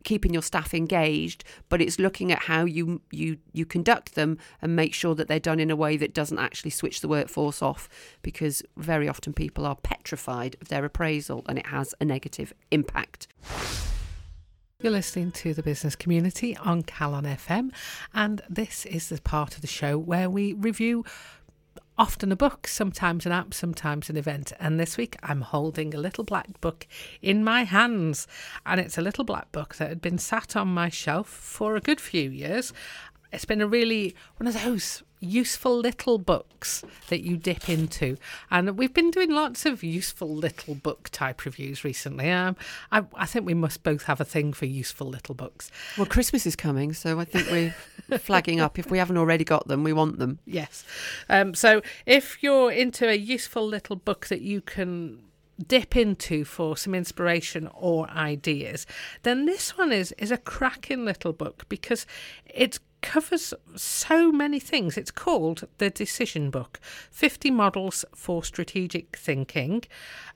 keeping 0.04 0.34
your 0.34 0.42
staff 0.42 0.74
engaged, 0.74 1.44
but 1.70 1.82
it's 1.82 2.00
looking 2.00 2.32
at 2.32 2.44
how 2.44 2.66
you 2.66 3.02
you 3.12 3.38
you 3.54 3.66
conduct 3.66 4.16
them 4.16 4.38
and 4.62 4.76
make 4.76 4.94
sure 4.94 5.16
that 5.16 5.28
they're 5.28 5.40
done 5.40 5.60
in 5.60 5.72
a 5.72 5.76
way 5.76 5.98
that 5.98 6.14
doesn't 6.14 6.40
actually 6.40 6.72
switch 6.72 7.02
the 7.02 7.08
workforce 7.08 7.62
off 7.62 7.90
because 8.22 8.64
very 8.78 9.08
often 9.08 9.34
people 9.34 9.66
are 9.66 9.76
petrified 9.76 10.56
of 10.62 10.70
their 10.70 10.86
appraisal 10.86 11.44
and 11.48 11.58
it 11.58 11.68
has 11.68 11.94
a 12.00 12.06
negative 12.06 12.54
impact. 12.72 13.28
You're 14.82 14.94
listening 14.94 15.32
to 15.32 15.54
the 15.54 15.62
business 15.62 15.98
community 15.98 16.56
on 16.56 16.84
Calon 16.84 17.24
FM, 17.24 17.72
and 18.14 18.42
this 18.50 18.86
is 18.86 19.10
the 19.10 19.20
part 19.20 19.56
of 19.56 19.62
the 19.62 19.68
show 19.68 19.98
where 19.98 20.30
we 20.30 20.54
review 20.54 21.04
often 21.98 22.32
a 22.32 22.36
book, 22.38 22.66
sometimes 22.66 23.26
an 23.26 23.34
app, 23.34 23.54
sometimes 23.54 24.10
an 24.10 24.16
event. 24.16 24.54
And 24.58 24.80
this 24.80 24.96
week 24.96 25.18
I'm 25.22 25.42
holding 25.42 25.94
a 25.94 25.98
little 25.98 26.24
black 26.24 26.62
book 26.62 26.88
in 27.22 27.44
my 27.44 27.64
hands. 27.66 28.26
And 28.66 28.80
it's 28.80 28.98
a 28.98 29.02
little 29.02 29.26
black 29.26 29.52
book 29.52 29.76
that 29.76 29.90
had 29.90 30.02
been 30.02 30.18
sat 30.18 30.56
on 30.56 30.70
my 30.70 30.88
shelf 30.88 31.28
for 31.28 31.76
a 31.76 31.82
good 31.82 32.00
few 32.00 32.30
years. 32.30 32.72
It's 33.32 33.46
been 33.46 33.62
a 33.62 33.68
really 33.68 34.16
one 34.38 34.48
of 34.48 34.54
those 34.54 35.04
useful 35.20 35.78
little 35.78 36.18
books 36.18 36.84
that 37.10 37.22
you 37.22 37.38
dip 37.38 37.70
into. 37.70 38.18
And 38.50 38.78
we've 38.78 38.94
been 38.94 39.12
doing 39.12 39.32
lots 39.32 39.66
of 39.66 39.84
useful 39.84 40.34
little 40.34 40.76
book 40.76 41.10
type 41.12 41.46
reviews 41.46 41.84
recently. 41.84 42.32
Um, 42.32 42.56
I, 42.92 43.04
I 43.16 43.26
think 43.26 43.46
we 43.46 43.54
must 43.54 43.84
both 43.84 44.04
have 44.04 44.22
a 44.22 44.26
thing 44.26 44.54
for 44.54 44.66
useful 44.66 45.08
little 45.08 45.36
books. 45.36 45.72
Well, 45.98 46.08
Christmas 46.08 46.46
is 46.46 46.56
coming, 46.56 46.94
so 46.94 47.20
I 47.20 47.26
think 47.26 47.50
we're 48.10 48.18
flagging 48.18 48.60
up. 48.60 48.80
If 48.80 48.90
we 48.90 48.98
haven't 48.98 49.18
already 49.18 49.44
got 49.44 49.68
them, 49.68 49.84
we 49.84 49.94
want 49.94 50.20
them. 50.20 50.40
Yes. 50.46 50.86
Um, 51.28 51.54
so 51.54 51.82
if 52.06 52.42
you're 52.42 52.72
into 52.72 53.08
a 53.08 53.16
useful 53.16 53.66
little 53.66 53.96
book 53.96 54.28
that 54.28 54.42
you 54.42 54.62
can 54.62 55.24
dip 55.68 55.98
into 55.98 56.46
for 56.46 56.78
some 56.78 56.96
inspiration 56.96 57.70
or 57.74 58.10
ideas, 58.12 58.88
then 59.24 59.46
this 59.46 59.78
one 59.78 59.92
is 59.92 60.14
is 60.14 60.32
a 60.32 60.38
cracking 60.38 61.04
little 61.04 61.34
book 61.34 61.66
because 61.68 62.06
it's 62.46 62.80
covers 63.02 63.54
so 63.76 64.32
many 64.32 64.60
things. 64.60 64.98
It's 64.98 65.12
called 65.12 65.68
The 65.78 65.90
Decision 65.90 66.50
Book 66.50 66.80
50 67.12 67.52
Models 67.52 68.06
for 68.14 68.44
Strategic 68.44 69.16
Thinking. 69.16 69.84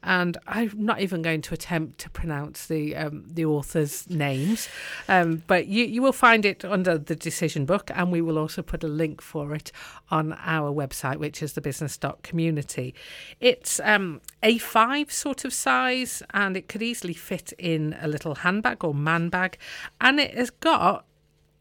And 0.01 0.37
I'm 0.47 0.71
not 0.75 0.99
even 0.99 1.21
going 1.21 1.41
to 1.41 1.53
attempt 1.53 1.99
to 1.99 2.09
pronounce 2.09 2.67
the 2.67 2.93
um, 2.95 3.23
the 3.25 3.45
author's 3.45 4.09
names, 4.09 4.67
um, 5.07 5.43
but 5.47 5.67
you, 5.67 5.85
you 5.85 6.01
will 6.01 6.11
find 6.11 6.45
it 6.45 6.65
under 6.65 6.97
the 6.97 7.15
Decision 7.15 7.65
Book, 7.65 7.89
and 7.93 8.11
we 8.11 8.19
will 8.19 8.37
also 8.37 8.61
put 8.61 8.83
a 8.83 8.87
link 8.89 9.21
for 9.21 9.55
it 9.55 9.71
on 10.11 10.33
our 10.43 10.73
website, 10.73 11.17
which 11.17 11.41
is 11.41 11.53
the 11.53 11.61
thebusiness.community. 11.61 12.93
It's 13.39 13.79
um, 13.79 14.19
A5 14.43 15.09
sort 15.09 15.45
of 15.45 15.53
size, 15.53 16.21
and 16.33 16.57
it 16.57 16.67
could 16.67 16.81
easily 16.81 17.13
fit 17.13 17.53
in 17.57 17.95
a 18.01 18.07
little 18.09 18.35
handbag 18.35 18.83
or 18.83 18.93
man 18.93 19.29
bag, 19.29 19.57
and 20.01 20.19
it 20.19 20.33
has 20.35 20.49
got 20.49 21.05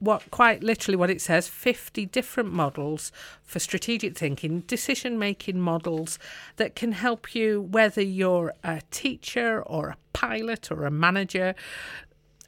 what 0.02 0.28
quite 0.32 0.64
literally 0.64 0.96
what 0.96 1.10
it 1.10 1.20
says 1.20 1.46
50 1.46 2.06
different 2.06 2.52
models 2.52 3.12
for 3.44 3.60
strategic 3.60 4.18
thinking 4.18 4.60
decision 4.60 5.16
making 5.16 5.60
models 5.60 6.18
that 6.56 6.74
can 6.74 6.92
help 6.92 7.34
you 7.36 7.60
whether 7.60 8.02
you're 8.02 8.52
a 8.64 8.82
teacher 8.90 9.62
or 9.62 9.90
a 9.90 9.96
pilot 10.12 10.72
or 10.72 10.84
a 10.84 10.90
manager 10.90 11.54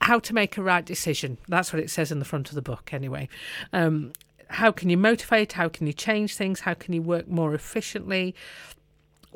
how 0.01 0.19
to 0.19 0.35
make 0.35 0.59
a 0.59 0.62
right 0.62 0.85
decision. 0.85 1.38
That's 1.49 1.73
what 1.73 1.81
it 1.81 1.88
says 1.88 2.12
in 2.12 2.19
the 2.19 2.27
front 2.27 2.51
of 2.51 2.55
the 2.55 2.62
book 2.62 2.93
anyway. 2.93 3.29
Um, 3.73 4.12
how 4.49 4.71
can 4.71 4.90
you 4.90 4.99
motivate? 4.99 5.55
How 5.55 5.69
can 5.69 5.87
you 5.87 5.95
change 5.95 6.37
things? 6.37 6.61
How 6.61 6.75
can 6.75 6.93
you 6.93 7.01
work 7.01 7.27
more 7.29 7.55
efficiently? 7.55 8.35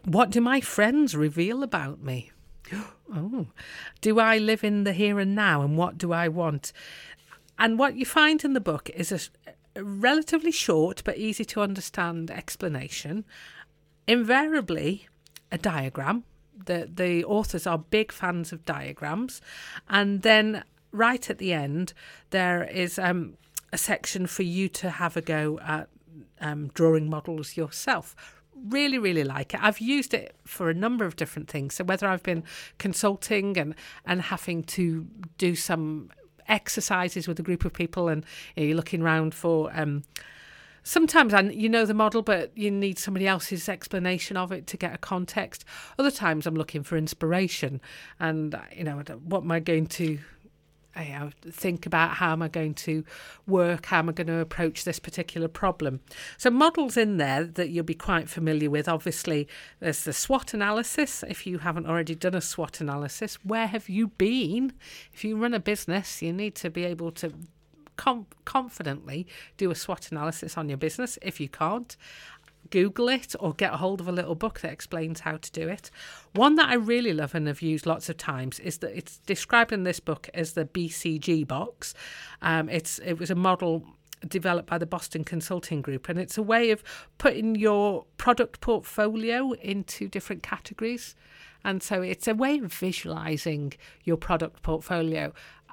What 0.04 0.30
do 0.30 0.40
my 0.40 0.60
friends 0.60 1.16
reveal 1.16 1.62
about 1.62 2.02
me? 2.02 2.30
Oh, 3.10 3.46
do 4.02 4.20
I 4.20 4.36
live 4.36 4.62
in 4.62 4.84
the 4.84 4.92
here 4.92 5.18
and 5.18 5.34
now 5.34 5.62
and 5.62 5.78
what 5.78 5.96
do 5.96 6.12
I 6.12 6.28
want? 6.28 6.74
And 7.58 7.78
what 7.78 7.96
you 7.96 8.06
find 8.06 8.44
in 8.44 8.52
the 8.52 8.60
book 8.60 8.90
is 8.94 9.12
a, 9.12 9.20
a 9.76 9.84
relatively 9.84 10.52
short 10.52 11.02
but 11.04 11.18
easy 11.18 11.44
to 11.46 11.60
understand 11.60 12.30
explanation. 12.30 13.24
Invariably, 14.06 15.08
a 15.50 15.58
diagram. 15.58 16.24
The, 16.66 16.88
the 16.92 17.24
authors 17.24 17.66
are 17.66 17.78
big 17.78 18.12
fans 18.12 18.52
of 18.52 18.64
diagrams. 18.64 19.40
And 19.88 20.22
then 20.22 20.64
right 20.92 21.28
at 21.28 21.38
the 21.38 21.52
end, 21.52 21.92
there 22.30 22.64
is 22.64 22.98
um, 22.98 23.36
a 23.72 23.78
section 23.78 24.26
for 24.26 24.42
you 24.42 24.68
to 24.68 24.90
have 24.90 25.16
a 25.16 25.20
go 25.20 25.58
at 25.60 25.88
um, 26.40 26.68
drawing 26.68 27.08
models 27.08 27.56
yourself. 27.56 28.14
Really, 28.68 28.98
really 28.98 29.24
like 29.24 29.54
it. 29.54 29.62
I've 29.62 29.80
used 29.80 30.14
it 30.14 30.34
for 30.44 30.68
a 30.68 30.74
number 30.74 31.04
of 31.04 31.14
different 31.16 31.48
things. 31.48 31.74
So 31.74 31.84
whether 31.84 32.08
I've 32.08 32.24
been 32.24 32.42
consulting 32.78 33.56
and 33.56 33.74
and 34.04 34.20
having 34.20 34.64
to 34.64 35.06
do 35.36 35.54
some 35.54 36.10
exercises 36.48 37.28
with 37.28 37.38
a 37.38 37.42
group 37.42 37.64
of 37.64 37.72
people, 37.72 38.08
and 38.08 38.24
you 38.56 38.62
know, 38.62 38.66
you're 38.68 38.76
looking 38.76 39.02
around 39.02 39.34
for. 39.34 39.70
Um, 39.74 40.04
sometimes 40.82 41.34
I, 41.34 41.40
you 41.40 41.68
know 41.68 41.84
the 41.84 41.94
model, 41.94 42.22
but 42.22 42.56
you 42.56 42.70
need 42.70 42.98
somebody 42.98 43.26
else's 43.26 43.68
explanation 43.68 44.36
of 44.36 44.52
it 44.52 44.66
to 44.68 44.76
get 44.76 44.94
a 44.94 44.98
context. 44.98 45.64
Other 45.98 46.10
times 46.10 46.46
I'm 46.46 46.54
looking 46.54 46.82
for 46.82 46.96
inspiration, 46.96 47.80
and 48.18 48.58
you 48.74 48.84
know 48.84 49.02
what 49.24 49.42
am 49.44 49.52
I 49.52 49.60
going 49.60 49.86
to 49.86 50.18
know, 50.96 51.30
think 51.50 51.86
about 51.86 52.14
how 52.14 52.32
am 52.32 52.42
I 52.42 52.48
going 52.48 52.74
to 52.74 53.04
work, 53.46 53.86
how 53.86 53.98
am 53.98 54.08
I 54.08 54.12
going 54.12 54.26
to 54.26 54.38
approach 54.38 54.84
this 54.84 54.98
particular 54.98 55.48
problem. 55.48 56.00
So, 56.36 56.50
models 56.50 56.96
in 56.96 57.16
there 57.18 57.44
that 57.44 57.70
you'll 57.70 57.84
be 57.84 57.94
quite 57.94 58.28
familiar 58.28 58.70
with. 58.70 58.88
Obviously, 58.88 59.48
there's 59.80 60.04
the 60.04 60.12
SWOT 60.12 60.54
analysis. 60.54 61.22
If 61.28 61.46
you 61.46 61.58
haven't 61.58 61.86
already 61.86 62.14
done 62.14 62.34
a 62.34 62.40
SWOT 62.40 62.80
analysis, 62.80 63.38
where 63.44 63.66
have 63.66 63.88
you 63.88 64.08
been? 64.08 64.72
If 65.12 65.24
you 65.24 65.36
run 65.36 65.54
a 65.54 65.60
business, 65.60 66.22
you 66.22 66.32
need 66.32 66.54
to 66.56 66.70
be 66.70 66.84
able 66.84 67.12
to 67.12 67.32
confidently 68.44 69.26
do 69.56 69.70
a 69.70 69.74
SWOT 69.74 70.12
analysis 70.12 70.56
on 70.56 70.68
your 70.68 70.78
business. 70.78 71.18
If 71.20 71.40
you 71.40 71.48
can't, 71.48 71.96
Google 72.70 73.08
it 73.08 73.34
or 73.40 73.52
get 73.54 73.74
a 73.74 73.76
hold 73.76 74.00
of 74.00 74.08
a 74.08 74.12
little 74.12 74.34
book 74.34 74.60
that 74.60 74.72
explains 74.72 75.20
how 75.20 75.36
to 75.36 75.52
do 75.52 75.68
it. 75.68 75.90
One 76.34 76.56
that 76.56 76.68
I 76.68 76.74
really 76.74 77.12
love 77.12 77.34
and 77.34 77.46
have 77.46 77.62
used 77.62 77.86
lots 77.86 78.08
of 78.08 78.16
times 78.16 78.58
is 78.60 78.78
that 78.78 78.96
it's 78.96 79.18
described 79.18 79.72
in 79.72 79.84
this 79.84 80.00
book 80.00 80.28
as 80.34 80.52
the 80.52 80.64
BCG 80.64 81.46
box. 81.46 81.94
Um, 82.42 82.68
it's 82.68 82.98
it 83.00 83.14
was 83.18 83.30
a 83.30 83.34
model 83.34 83.84
developed 84.26 84.68
by 84.68 84.78
the 84.78 84.86
Boston 84.86 85.24
Consulting 85.24 85.82
Group, 85.82 86.08
and 86.08 86.18
it's 86.18 86.36
a 86.38 86.42
way 86.42 86.70
of 86.70 86.82
putting 87.18 87.54
your 87.54 88.04
product 88.16 88.60
portfolio 88.60 89.52
into 89.52 90.08
different 90.08 90.42
categories. 90.42 91.14
And 91.64 91.82
so 91.82 92.02
it's 92.02 92.28
a 92.28 92.34
way 92.34 92.58
of 92.58 92.72
visualizing 92.72 93.74
your 94.04 94.16
product 94.16 94.62
portfolio. 94.62 95.32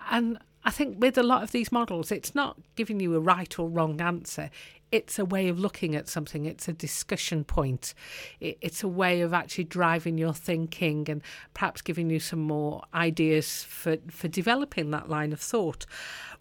And 0.10 0.40
I 0.68 0.72
think 0.72 1.00
with 1.00 1.18
a 1.18 1.24
lot 1.24 1.44
of 1.44 1.52
these 1.52 1.72
models, 1.72 2.12
it's 2.12 2.34
not 2.34 2.58
giving 2.76 3.00
you 3.00 3.14
a 3.16 3.20
right 3.20 3.58
or 3.60 3.70
wrong 3.70 4.02
answer 4.02 4.50
it's 4.96 5.20
a 5.20 5.26
way 5.26 5.50
of 5.50 5.60
looking 5.60 5.96
at 5.96 6.08
something, 6.08 6.46
it's 6.46 6.70
a 6.70 6.74
discussion 6.74 7.44
point, 7.44 7.94
it's 8.40 8.82
a 8.82 8.88
way 8.88 9.22
of 9.22 9.34
actually 9.34 9.66
driving 9.66 10.18
your 10.18 10.34
thinking 10.34 11.10
and 11.10 11.22
perhaps 11.54 11.82
giving 11.82 12.10
you 12.10 12.20
some 12.20 12.40
more 12.40 12.82
ideas 12.94 13.64
for, 13.64 13.98
for 14.10 14.30
developing 14.30 14.92
that 14.92 15.10
line 15.10 15.34
of 15.34 15.42
thought. 15.42 15.86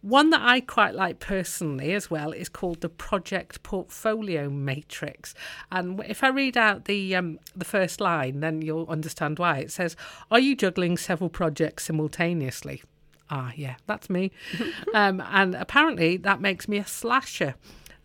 One 0.02 0.30
that 0.30 0.42
I 0.42 0.60
quite 0.60 0.94
like 0.94 1.18
personally 1.18 1.94
as 1.94 2.10
well 2.10 2.32
is 2.32 2.48
called 2.48 2.80
the 2.80 2.88
Project 2.88 3.62
Portfolio 3.62 4.50
Matrix. 4.50 5.34
And 5.72 6.00
if 6.06 6.22
I 6.22 6.28
read 6.28 6.56
out 6.56 6.84
the 6.84 7.16
um, 7.16 7.38
the 7.56 7.64
first 7.64 8.00
line, 8.02 8.40
then 8.40 8.60
you'll 8.60 8.86
understand 8.88 9.38
why. 9.38 9.60
It 9.60 9.72
says, 9.72 9.96
"Are 10.30 10.38
you 10.38 10.54
juggling 10.54 10.98
several 10.98 11.30
projects 11.30 11.86
simultaneously?" 11.86 12.82
Ah, 13.30 13.52
yeah, 13.56 13.76
that's 13.86 14.10
me. 14.10 14.30
um, 14.94 15.22
and 15.30 15.54
apparently 15.54 16.16
that 16.18 16.40
makes 16.40 16.68
me 16.68 16.78
a 16.78 16.86
slasher 16.86 17.54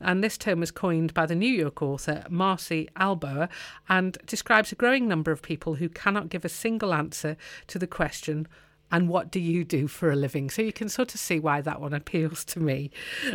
and 0.02 0.24
this 0.24 0.38
term 0.38 0.60
was 0.60 0.72
coined 0.72 1.14
by 1.14 1.26
the 1.26 1.36
New 1.36 1.52
York 1.52 1.82
author 1.82 2.24
Marci 2.30 2.90
Alboher 2.94 3.50
and 3.88 4.18
describes 4.26 4.72
a 4.72 4.76
growing 4.76 5.08
number 5.08 5.32
of 5.32 5.42
people 5.42 5.76
who 5.76 5.90
cannot 5.90 6.30
give 6.30 6.46
a 6.46 6.50
single 6.50 6.94
answer 6.94 7.36
to 7.68 7.80
the 7.80 7.88
question, 7.88 8.48
and 8.92 9.10
what 9.10 9.30
do 9.30 9.40
you 9.40 9.64
do 9.64 9.88
for 9.88 10.10
a 10.10 10.16
living? 10.16 10.50
So 10.50 10.62
you 10.62 10.74
can 10.74 10.90
sort 10.90 11.14
of 11.14 11.20
see 11.20 11.40
why 11.40 11.62
that 11.62 11.82
one 11.82 11.94
appeals 11.94 12.44
to 12.46 12.60
me. 12.60 12.92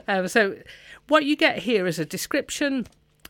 Um, 0.08 0.26
so, 0.28 0.56
what 1.08 1.24
you 1.24 1.36
get 1.36 1.58
here 1.58 1.86
is 1.86 1.98
a 1.98 2.04
description 2.04 2.86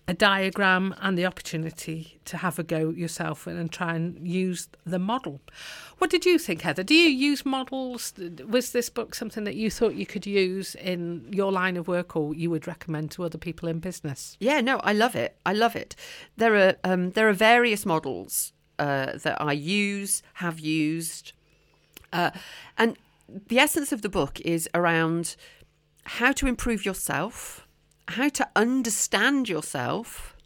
a 0.06 0.12
diagram 0.12 0.94
and 1.00 1.16
the 1.16 1.24
opportunity 1.24 2.20
to 2.26 2.36
have 2.36 2.58
a 2.58 2.62
go 2.62 2.90
yourself 2.90 3.46
and, 3.46 3.72
try 3.72 3.94
and 3.94 4.26
use 4.26 4.68
the 4.84 4.98
model. 4.98 5.40
What 5.98 6.10
did 6.10 6.26
you 6.26 6.38
think, 6.38 6.60
Heather? 6.62 6.82
Do 6.82 6.94
you 6.94 7.08
use 7.08 7.46
models? 7.46 8.12
Was 8.46 8.72
this 8.72 8.90
book 8.90 9.14
something 9.14 9.44
that 9.44 9.54
you 9.54 9.70
thought 9.70 9.94
you 9.94 10.04
could 10.04 10.26
use 10.26 10.74
in 10.74 11.26
your 11.30 11.50
line 11.50 11.78
of 11.78 11.88
work 11.88 12.16
or 12.16 12.34
you 12.34 12.50
would 12.50 12.66
recommend 12.66 13.12
to 13.12 13.24
other 13.24 13.38
people 13.38 13.68
in 13.68 13.78
business? 13.78 14.36
Yeah, 14.40 14.60
no, 14.60 14.78
I 14.78 14.92
love 14.92 15.16
it. 15.16 15.36
I 15.46 15.54
love 15.54 15.74
it. 15.74 15.96
There 16.36 16.54
are 16.54 16.74
um, 16.84 17.10
there 17.12 17.28
are 17.28 17.32
various 17.32 17.86
models 17.86 18.52
uh, 18.78 19.16
that 19.22 19.40
I 19.40 19.52
use, 19.52 20.22
have 20.34 20.60
used, 20.60 21.32
uh, 22.12 22.30
and 22.76 22.98
the 23.48 23.58
essence 23.58 23.90
of 23.90 24.02
the 24.02 24.10
book 24.10 24.38
is 24.40 24.68
around 24.74 25.36
how 26.04 26.32
to 26.32 26.46
improve 26.46 26.84
yourself 26.84 27.66
how 28.08 28.28
to 28.28 28.48
understand 28.54 29.48
yourself, 29.48 30.36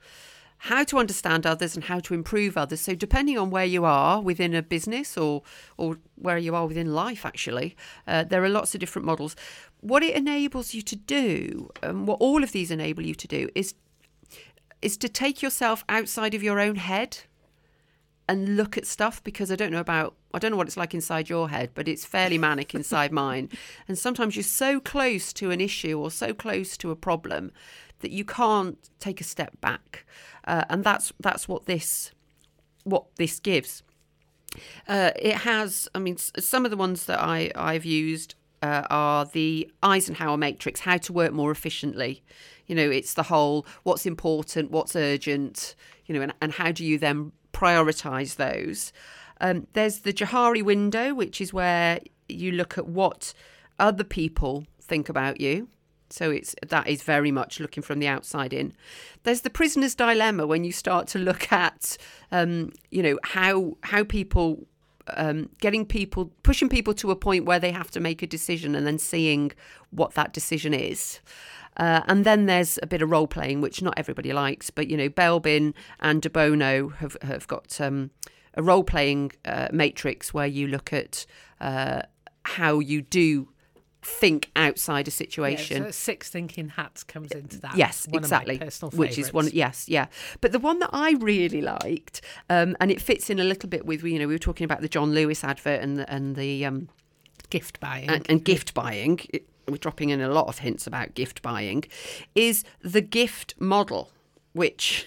how 0.59 0.85
to 0.85 0.99
understand 0.99 1.47
others, 1.47 1.75
and 1.75 1.85
how 1.85 2.01
to 2.01 2.15
improve 2.15 2.57
others. 2.57 2.81
So, 2.81 2.95
depending 2.95 3.39
on 3.39 3.51
where 3.51 3.65
you 3.65 3.85
are 3.85 4.21
within 4.21 4.55
a 4.55 4.63
business 4.63 5.17
or 5.17 5.43
or 5.77 5.99
where 6.17 6.39
you 6.39 6.55
are 6.55 6.67
within 6.67 6.95
life, 6.95 7.25
actually, 7.25 7.77
uh, 8.07 8.25
there 8.25 8.43
are 8.43 8.49
lots 8.49 8.75
of 8.75 8.81
different 8.81 9.07
models. 9.07 9.37
What 9.81 10.03
it 10.03 10.17
enables 10.17 10.75
you 10.75 10.83
to 10.83 10.97
do, 10.97 11.71
and 11.83 12.07
what 12.07 12.21
all 12.21 12.43
of 12.43 12.53
these 12.53 12.71
enable 12.71 13.05
you 13.05 13.15
to 13.15 13.29
do, 13.29 13.49
is 13.55 13.75
is 14.81 14.97
to 14.97 15.09
take 15.09 15.43
yourself 15.43 15.85
outside 15.89 16.35
of 16.35 16.43
your 16.43 16.61
own 16.61 16.77
head 16.77 17.19
and 18.29 18.57
look 18.57 18.77
at 18.77 18.87
stuff 18.87 19.25
because 19.25 19.51
I 19.51 19.57
don't 19.57 19.73
know 19.73 19.81
about 19.81 20.15
I 20.35 20.39
don't 20.39 20.51
know 20.51 20.59
what 20.59 20.67
it's 20.67 20.77
like 20.77 20.93
inside 20.93 21.31
your 21.31 21.49
head, 21.49 21.71
but 21.75 21.89
it's 21.89 22.05
fairly 22.05 22.37
manic 22.37 22.75
inside 22.75 23.13
mine. 23.13 23.49
And 23.89 23.99
sometimes 23.99 24.37
you're 24.37 24.43
so 24.43 24.79
close 24.81 25.33
to 25.35 25.51
an 25.51 25.61
issue 25.61 25.99
or 25.99 26.11
so 26.11 26.35
close 26.35 26.77
to 26.79 26.91
a 26.91 26.97
problem 26.97 27.53
that 28.01 28.11
you 28.11 28.25
can't 28.25 28.79
take 29.01 29.21
a 29.21 29.25
step 29.25 29.59
back, 29.61 30.05
uh, 30.45 30.65
and 30.69 30.85
that's 30.85 31.13
that's 31.19 31.49
what 31.49 31.67
this 31.67 32.13
what 32.85 33.05
this 33.17 33.41
gives. 33.41 33.83
Uh, 34.87 35.11
it 35.17 35.37
has, 35.37 35.89
I 35.95 35.99
mean, 35.99 36.17
some 36.17 36.65
of 36.65 36.71
the 36.71 36.77
ones 36.77 37.07
that 37.07 37.21
I 37.21 37.51
I've 37.55 37.85
used 37.85 38.35
uh, 38.63 38.83
are 38.91 39.25
the 39.25 39.71
Eisenhower 39.83 40.37
matrix, 40.37 40.81
how 40.81 40.99
to 40.99 41.13
work 41.13 41.33
more 41.33 41.51
efficiently. 41.51 42.23
You 42.67 42.75
know, 42.75 42.91
it's 42.91 43.15
the 43.15 43.25
whole 43.25 43.67
what's 43.83 44.05
important, 44.05 44.71
what's 44.71 44.95
urgent, 44.95 45.75
you 46.07 46.15
know, 46.15 46.21
and, 46.21 46.35
and 46.43 46.53
how 46.53 46.73
do 46.73 46.85
you 46.85 46.99
then 46.99 47.33
prioritize 47.59 48.37
those. 48.37 48.93
Um, 49.41 49.67
there's 49.73 50.01
the 50.01 50.13
Johari 50.13 50.63
window, 50.63 51.15
which 51.15 51.41
is 51.41 51.53
where 51.53 52.01
you 52.29 52.53
look 52.53 52.79
at 52.79 52.87
what 52.87 53.35
other 53.79 54.05
people 54.05 54.65
think 54.81 55.09
about 55.09 55.41
you. 55.41 55.69
So 56.11 56.31
it's 56.31 56.55
that 56.67 56.89
is 56.89 57.03
very 57.03 57.31
much 57.31 57.61
looking 57.61 57.83
from 57.83 57.99
the 57.99 58.09
outside 58.09 58.53
in. 58.53 58.73
There's 59.25 59.43
the 59.43 59.51
prisoner's 59.51 59.95
dilemma 59.95 60.47
when 60.47 60.65
you 60.65 60.73
start 60.73 61.07
to 61.09 61.19
look 61.19 61.53
at, 61.53 61.99
um, 62.33 62.73
you 62.91 63.03
know, 63.03 63.19
how 63.25 63.77
how 63.83 64.05
people 64.05 64.67
um, 65.17 65.49
getting 65.61 65.85
people 65.87 66.31
pushing 66.43 66.69
people 66.69 66.95
to 66.95 67.11
a 67.11 67.17
point 67.17 67.45
where 67.45 67.59
they 67.59 67.73
have 67.73 67.91
to 67.93 68.01
make 68.01 68.23
a 68.23 68.27
decision 68.27 68.75
and 68.75 68.87
then 68.87 68.99
seeing 68.99 69.53
what 69.91 70.15
that 70.15 70.33
decision 70.33 70.75
is. 70.75 71.21
Uh, 71.77 72.03
and 72.09 72.25
then 72.25 72.47
there's 72.47 72.79
a 72.83 72.87
bit 72.87 73.03
of 73.03 73.11
role 73.11 73.29
playing, 73.29 73.61
which 73.61 73.81
not 73.83 73.95
everybody 73.97 74.33
likes, 74.33 74.69
but 74.71 74.89
you 74.89 74.97
know, 74.97 75.09
Belbin 75.09 75.75
and 76.01 76.21
De 76.21 76.29
Bono 76.29 76.89
have 76.89 77.17
have 77.23 77.47
got 77.47 77.81
um, 77.81 78.11
a 78.55 78.63
role 78.63 78.83
playing 78.83 79.33
uh, 79.45 79.69
matrix 79.73 80.35
where 80.35 80.47
you 80.47 80.67
look 80.67 80.93
at 80.93 81.25
uh, 81.61 82.03
how 82.45 82.81
you 82.81 83.03
do 83.03 83.49
think 84.03 84.51
outside 84.57 85.09
a 85.09 85.11
situation. 85.11 85.83
Yeah, 85.83 85.89
so 85.89 85.91
six 85.91 86.31
thinking 86.31 86.69
hats 86.71 87.03
comes 87.05 87.33
into 87.33 87.61
that. 87.61 87.77
Yes, 87.77 88.07
one 88.09 88.23
exactly. 88.23 88.61
Which 88.93 89.19
is 89.19 89.33
one. 89.33 89.49
Yes, 89.53 89.89
yeah. 89.89 90.07
But 90.41 90.53
the 90.53 90.59
one 90.59 90.79
that 90.79 90.91
I 90.93 91.13
really 91.13 91.61
liked, 91.61 92.21
um, 92.49 92.77
and 92.81 92.91
it 92.91 93.01
fits 93.01 93.31
in 93.31 93.39
a 93.39 93.45
little 93.45 93.69
bit 93.69 93.87
with 93.87 94.03
you 94.05 94.19
know 94.19 94.27
we 94.27 94.35
were 94.35 94.39
talking 94.39 94.65
about 94.65 94.81
the 94.81 94.89
John 94.89 95.13
Lewis 95.13 95.45
advert 95.45 95.81
and 95.83 95.99
the, 95.99 96.11
and 96.13 96.37
the 96.37 96.65
um, 96.65 96.89
gift 97.51 97.81
buying 97.81 98.09
and, 98.09 98.27
and 98.29 98.45
gift 98.45 98.75
buying. 98.75 99.21
It, 99.31 99.49
we're 99.67 99.77
dropping 99.77 100.11
in 100.11 100.21
a 100.21 100.29
lot 100.29 100.47
of 100.47 100.61
hints 100.61 100.87
about 100.87 101.15
gift 101.15 101.43
buying, 101.43 101.85
is 102.35 102.65
the 102.81 103.03
gift 103.03 103.55
model, 103.59 104.11
which 104.53 105.07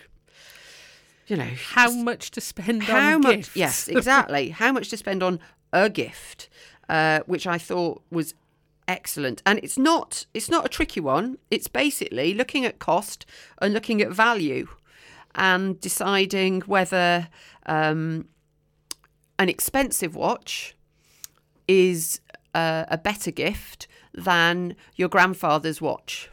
you 1.27 1.37
know 1.37 1.49
how 1.69 1.89
much 1.91 2.31
to 2.31 2.41
spend 2.41 2.83
how 2.83 3.15
on 3.15 3.21
much 3.21 3.35
gifts. 3.35 3.55
yes 3.55 3.87
exactly 3.87 4.49
how 4.49 4.71
much 4.71 4.89
to 4.89 4.97
spend 4.97 5.23
on 5.23 5.39
a 5.71 5.89
gift 5.89 6.49
uh, 6.89 7.21
which 7.25 7.47
i 7.47 7.57
thought 7.57 8.01
was 8.11 8.33
excellent 8.91 9.41
and 9.45 9.57
it's 9.59 9.77
not 9.77 10.25
it's 10.33 10.49
not 10.49 10.65
a 10.65 10.69
tricky 10.69 10.99
one 10.99 11.37
it's 11.49 11.67
basically 11.67 12.33
looking 12.33 12.65
at 12.65 12.79
cost 12.79 13.25
and 13.61 13.73
looking 13.73 14.01
at 14.01 14.11
value 14.11 14.67
and 15.35 15.79
deciding 15.79 16.61
whether 16.61 17.27
um, 17.65 18.27
an 19.39 19.49
expensive 19.49 20.15
watch 20.15 20.75
is 21.67 22.19
uh, 22.53 22.85
a 22.89 22.97
better 22.97 23.31
gift 23.31 23.87
than 24.13 24.75
your 24.95 25.09
grandfather's 25.09 25.81
watch. 25.81 26.29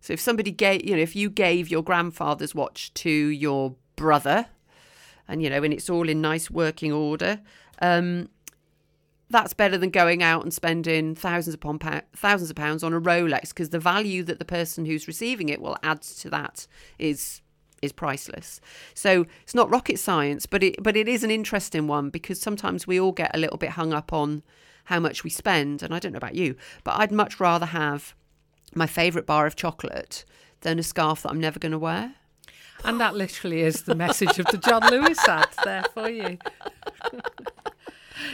So 0.00 0.12
if 0.12 0.20
somebody 0.20 0.50
gave, 0.50 0.84
you 0.84 0.96
know, 0.96 1.02
if 1.02 1.16
you 1.16 1.28
gave 1.28 1.68
your 1.68 1.82
grandfather's 1.82 2.54
watch 2.54 2.94
to 2.94 3.10
your 3.10 3.74
brother, 3.96 4.46
and 5.28 5.42
you 5.42 5.50
know, 5.50 5.62
and 5.62 5.74
it's 5.74 5.90
all 5.90 6.08
in 6.08 6.20
nice 6.20 6.50
working 6.50 6.92
order, 6.92 7.40
um, 7.82 8.28
that's 9.30 9.54
better 9.54 9.78
than 9.78 9.90
going 9.90 10.22
out 10.22 10.42
and 10.42 10.52
spending 10.52 11.14
thousands 11.14 11.54
upon 11.54 11.78
thousands 12.14 12.50
of 12.50 12.56
pounds 12.56 12.82
on 12.82 12.92
a 12.92 13.00
Rolex 13.00 13.48
because 13.48 13.70
the 13.70 13.78
value 13.78 14.22
that 14.24 14.40
the 14.40 14.44
person 14.44 14.84
who's 14.84 15.06
receiving 15.06 15.48
it 15.48 15.62
will 15.62 15.76
add 15.82 16.02
to 16.02 16.28
that 16.30 16.66
is 16.98 17.40
is 17.80 17.92
priceless. 17.92 18.60
So 18.92 19.24
it's 19.42 19.54
not 19.54 19.70
rocket 19.70 19.98
science, 19.98 20.46
but 20.46 20.62
it 20.62 20.82
but 20.82 20.96
it 20.96 21.08
is 21.08 21.24
an 21.24 21.30
interesting 21.30 21.86
one 21.86 22.10
because 22.10 22.40
sometimes 22.40 22.86
we 22.86 23.00
all 23.00 23.12
get 23.12 23.34
a 23.34 23.38
little 23.38 23.56
bit 23.56 23.70
hung 23.70 23.92
up 23.92 24.12
on 24.12 24.42
how 24.84 24.98
much 24.98 25.22
we 25.22 25.30
spend, 25.30 25.82
and 25.82 25.94
I 25.94 26.00
don't 26.00 26.12
know 26.12 26.18
about 26.18 26.34
you, 26.34 26.56
but 26.82 26.98
I'd 26.98 27.12
much 27.12 27.38
rather 27.38 27.66
have 27.66 28.14
my 28.74 28.86
favourite 28.86 29.26
bar 29.26 29.46
of 29.46 29.54
chocolate 29.54 30.24
than 30.62 30.78
a 30.78 30.82
scarf 30.82 31.22
that 31.22 31.30
I'm 31.30 31.40
never 31.40 31.58
going 31.58 31.72
to 31.72 31.78
wear. 31.78 32.14
And 32.84 33.00
that 33.00 33.14
literally 33.14 33.60
is 33.60 33.82
the 33.82 33.94
message 33.94 34.38
of 34.38 34.46
the 34.46 34.58
John 34.58 34.82
Lewis 34.90 35.18
ad 35.28 35.48
there 35.64 35.84
for 35.94 36.08
you. 36.08 36.38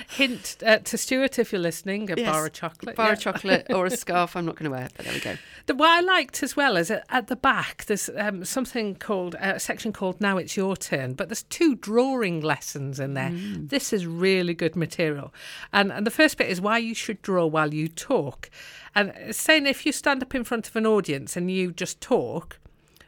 Hint 0.08 0.56
uh, 0.64 0.78
to 0.78 0.98
Stuart 0.98 1.38
if 1.38 1.52
you're 1.52 1.60
listening: 1.60 2.10
a 2.10 2.16
Yes, 2.16 2.30
bar 2.30 2.46
of 2.46 2.52
chocolate. 2.52 2.96
bar 2.96 3.06
yeah. 3.06 3.12
of 3.12 3.20
chocolate 3.20 3.66
or 3.70 3.86
a 3.86 3.90
scarf 3.96 4.36
I'm 4.36 4.44
not 4.46 4.56
going 4.56 4.70
to 4.70 4.76
wear, 4.76 4.88
but 4.96 5.04
there 5.06 5.14
we 5.14 5.20
go. 5.20 5.36
The, 5.66 5.74
what 5.74 5.88
I 5.90 6.00
liked 6.00 6.42
as 6.42 6.56
well 6.56 6.76
is 6.76 6.90
at, 6.90 7.04
at 7.10 7.26
the 7.28 7.36
back 7.36 7.84
there's 7.86 8.10
um, 8.16 8.44
something 8.44 8.94
called 8.96 9.34
uh, 9.36 9.52
a 9.56 9.60
section 9.60 9.92
called 9.92 10.20
"Now 10.20 10.36
It's 10.38 10.56
Your 10.56 10.76
Turn," 10.76 11.14
but 11.14 11.28
there's 11.28 11.44
two 11.44 11.74
drawing 11.76 12.40
lessons 12.40 12.98
in 12.98 13.14
there. 13.14 13.30
This 13.32 13.92
is 13.92 14.06
really 14.06 14.54
good 14.54 14.76
material, 14.76 15.32
and 15.72 15.92
and 15.92 16.06
the 16.06 16.10
first 16.10 16.38
bit 16.38 16.48
is 16.48 16.60
why 16.60 16.78
you 16.78 16.94
should 16.94 17.22
draw 17.22 17.46
while 17.46 17.72
you 17.72 17.88
talk, 17.88 18.50
and 18.94 19.12
saying 19.30 19.66
if 19.66 19.86
you 19.86 19.92
stand 19.92 20.22
up 20.22 20.34
in 20.34 20.44
front 20.44 20.68
of 20.68 20.76
an 20.76 20.86
audience 20.86 21.36
and 21.36 21.50
you 21.50 21.72
just 21.72 22.00
talk, 22.00 22.58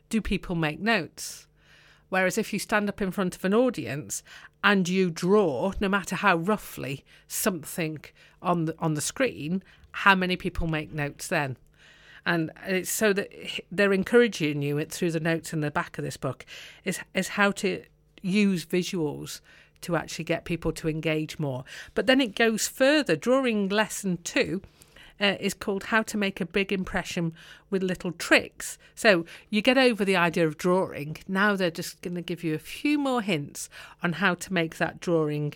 do 0.09 0.21
people 0.21 0.55
make 0.55 0.81
notes? 0.81 1.47
Whereas 2.09 2.39
if 2.39 2.53
you 2.53 2.59
stand 2.59 2.89
up 2.89 3.03
in 3.03 3.11
front 3.11 3.37
of 3.37 3.45
an 3.45 3.55
audience 3.55 4.23
and 4.65 4.89
you 4.89 5.11
draw, 5.11 5.73
no 5.81 5.89
matter 5.89 6.17
how 6.17 6.37
roughly, 6.37 7.05
something 7.27 8.01
on 8.41 8.65
the 8.67 8.75
on 8.79 8.95
the 8.95 9.01
screen, 9.01 9.63
how 9.93 10.15
many 10.15 10.37
people 10.37 10.67
make 10.67 10.93
notes 10.93 11.29
then? 11.29 11.57
And 12.25 12.51
it's 12.67 12.91
so 12.91 13.13
that 13.13 13.31
they're 13.71 13.93
encouraging 13.93 14.63
you 14.63 14.85
through 14.87 15.13
the 15.13 15.21
notes 15.21 15.53
in 15.53 15.61
the 15.61 15.71
back 15.71 15.99
of 15.99 16.05
this 16.05 16.17
book 16.17 16.45
is 16.85 17.01
is 17.15 17.29
how 17.29 17.51
to 17.53 17.83
use 18.23 18.65
visuals 18.65 19.41
to 19.81 19.97
actually 19.97 20.25
get 20.25 20.45
people 20.45 20.73
to 20.73 20.89
engage 20.89 21.39
more. 21.39 21.65
But 21.95 22.07
then 22.07 22.21
it 22.21 22.35
goes 22.35 22.67
further. 22.69 23.17
Drawing 23.17 23.69
lesson 23.69 24.19
two 24.25 24.63
uh, 25.21 25.37
is 25.41 25.55
called 25.55 25.85
How 25.85 26.03
to 26.03 26.17
Make 26.17 26.41
a 26.41 26.47
Big 26.47 26.73
Impression 26.73 27.33
with 27.71 27.83
Little 27.83 28.13
Tricks. 28.13 28.79
So 28.95 29.25
you 29.51 29.63
get 29.63 29.79
over 29.79 30.05
the 30.05 30.17
idea 30.17 30.47
of 30.47 30.57
drawing. 30.59 31.19
Now 31.27 31.57
they're 31.57 31.71
just 31.71 32.01
going 32.03 32.15
to 32.17 32.23
give 32.23 32.45
you 32.45 32.55
a 32.55 32.59
few 32.59 32.99
more 32.99 33.23
hints 33.23 33.69
on 34.03 34.15
how 34.15 34.35
to 34.35 34.53
make 34.53 34.77
that 34.79 35.01
drawing 35.01 35.55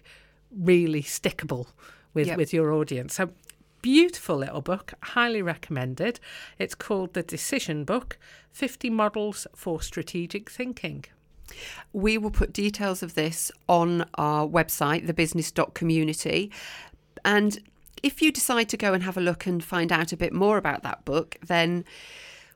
really 0.50 1.02
stickable 1.02 1.66
with, 2.14 2.26
Yep. 2.26 2.36
with 2.36 2.52
your 2.52 2.72
audience. 2.72 3.14
So 3.14 3.30
beautiful 3.80 4.36
little 4.36 4.60
book, 4.60 4.92
highly 5.02 5.42
recommended. 5.42 6.20
It's 6.58 6.74
called 6.74 7.14
The 7.14 7.22
Decision 7.22 7.84
Book 7.84 8.18
50 8.52 8.90
Models 8.90 9.46
for 9.56 9.80
Strategic 9.82 10.50
Thinking. 10.50 11.04
We 11.92 12.16
will 12.18 12.30
put 12.30 12.52
details 12.52 13.02
of 13.02 13.14
this 13.14 13.50
on 13.68 14.06
our 14.14 14.46
website, 14.46 15.06
thebusiness.community. 15.06 16.50
And 17.24 17.58
if 18.02 18.20
you 18.20 18.32
decide 18.32 18.68
to 18.70 18.76
go 18.76 18.92
and 18.92 19.02
have 19.02 19.16
a 19.16 19.20
look 19.20 19.46
and 19.46 19.62
find 19.62 19.92
out 19.92 20.12
a 20.12 20.16
bit 20.16 20.32
more 20.32 20.58
about 20.58 20.82
that 20.82 21.04
book, 21.04 21.36
then 21.46 21.84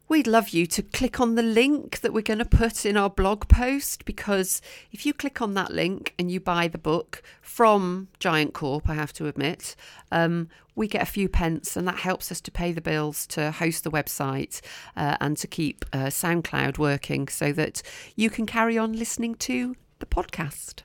we'd 0.09 0.27
love 0.27 0.51
you 0.51 0.67
to 0.67 0.83
click 0.83 1.21
on 1.21 1.35
the 1.35 1.43
link 1.43 2.01
that 2.01 2.13
we're 2.13 2.23
going 2.23 2.39
to 2.39 2.45
put 2.45 2.87
in 2.87 2.97
our 2.97 3.11
blog 3.11 3.49
post 3.49 4.05
because 4.05 4.63
if 4.93 5.05
you 5.05 5.13
click 5.13 5.41
on 5.43 5.55
that 5.55 5.73
link 5.73 6.15
and 6.19 6.31
you 6.31 6.39
buy 6.39 6.69
the 6.69 6.79
book 6.79 7.23
from 7.43 8.09
Giant 8.21 8.55
Corp, 8.55 8.89
I 8.89 8.95
have 8.95 9.13
to 9.15 9.27
admit, 9.27 9.75
um, 10.13 10.49
we 10.75 10.87
get 10.87 11.03
a 11.03 11.07
few 11.07 11.29
pence 11.29 11.77
and 11.77 11.89
that 11.89 11.99
helps 11.99 12.31
us 12.31 12.41
to 12.43 12.51
pay 12.51 12.71
the 12.71 12.81
bills 12.81 13.27
to 13.29 13.51
host 13.51 13.83
the 13.83 13.91
website 13.91 14.61
uh, 14.97 15.17
and 15.21 15.37
to 15.39 15.47
keep 15.47 15.85
uh, 15.93 16.07
SoundCloud 16.07 16.79
working 16.79 17.29
so 17.29 17.53
that 17.53 17.83
you 18.15 18.31
can 18.31 18.47
carry 18.47 18.79
on 18.79 18.93
listening 18.93 19.35
to 19.37 19.75
the 19.99 20.07
podcast. 20.07 20.83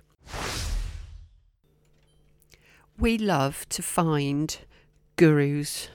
We 3.01 3.17
love 3.17 3.67
to 3.69 3.81
find 3.81 4.55
gurus. 5.15 5.89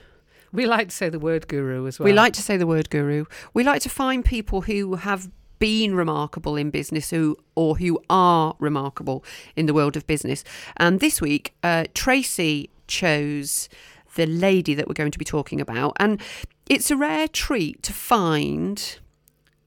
We 0.51 0.65
like 0.65 0.89
to 0.89 0.95
say 0.95 1.07
the 1.07 1.19
word 1.19 1.47
guru 1.47 1.87
as 1.87 1.99
well. 1.99 2.05
We 2.05 2.11
like 2.11 2.33
to 2.33 2.41
say 2.41 2.57
the 2.57 2.67
word 2.67 2.89
guru. 2.89 3.23
We 3.53 3.63
like 3.63 3.81
to 3.83 3.89
find 3.89 4.25
people 4.25 4.61
who 4.61 4.95
have 4.95 5.31
been 5.57 5.95
remarkable 5.95 6.57
in 6.57 6.69
business 6.69 7.09
who 7.09 7.37
or 7.55 7.77
who 7.77 7.97
are 8.09 8.57
remarkable 8.59 9.23
in 9.55 9.67
the 9.67 9.73
world 9.73 9.95
of 9.95 10.05
business. 10.05 10.43
And 10.75 10.99
this 10.99 11.21
week, 11.21 11.53
uh, 11.63 11.85
Tracy 11.93 12.69
chose 12.87 13.69
the 14.15 14.25
lady 14.25 14.73
that 14.73 14.89
we're 14.89 14.93
going 14.93 15.11
to 15.11 15.19
be 15.19 15.23
talking 15.23 15.61
about. 15.61 15.95
And 16.01 16.21
it's 16.69 16.91
a 16.91 16.97
rare 16.97 17.29
treat 17.29 17.83
to 17.83 17.93
find, 17.93 18.99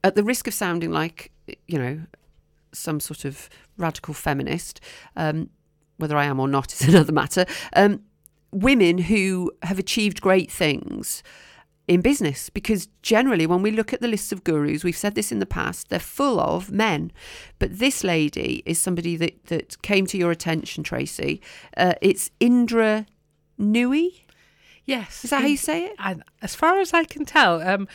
at 0.04 0.14
the 0.14 0.22
risk 0.22 0.46
of 0.46 0.52
sounding 0.52 0.92
like, 0.92 1.32
you 1.66 1.78
know, 1.78 2.02
some 2.72 3.00
sort 3.00 3.24
of 3.24 3.48
radical 3.78 4.12
feminist, 4.12 4.78
um, 5.16 5.48
whether 6.00 6.16
I 6.16 6.24
am 6.24 6.40
or 6.40 6.48
not 6.48 6.72
is 6.72 6.82
another 6.88 7.12
matter. 7.12 7.46
Um, 7.74 8.02
women 8.52 8.98
who 8.98 9.52
have 9.62 9.78
achieved 9.78 10.20
great 10.20 10.50
things 10.50 11.22
in 11.86 12.00
business 12.00 12.50
because 12.50 12.88
generally 13.02 13.46
when 13.46 13.62
we 13.62 13.70
look 13.70 13.92
at 13.92 14.00
the 14.00 14.06
lists 14.08 14.30
of 14.32 14.44
gurus 14.44 14.84
we've 14.84 14.96
said 14.96 15.14
this 15.14 15.32
in 15.32 15.40
the 15.40 15.46
past 15.46 15.88
they're 15.88 15.98
full 15.98 16.38
of 16.40 16.70
men 16.70 17.10
but 17.58 17.78
this 17.78 18.04
lady 18.04 18.62
is 18.64 18.78
somebody 18.80 19.16
that, 19.16 19.44
that 19.46 19.80
came 19.82 20.06
to 20.06 20.16
your 20.16 20.30
attention 20.30 20.84
tracy 20.84 21.40
uh, 21.76 21.94
it's 22.00 22.30
indra 22.38 23.06
nooyi 23.58 24.10
Yes. 24.84 25.24
is 25.24 25.30
that 25.30 25.42
how 25.42 25.46
you 25.46 25.56
say 25.56 25.86
it 25.86 25.94
And 25.98 26.22
as 26.42 26.54
far 26.54 26.80
as 26.80 26.92
I 26.92 27.04
can 27.04 27.24
tell, 27.24 27.62
um, 27.62 27.86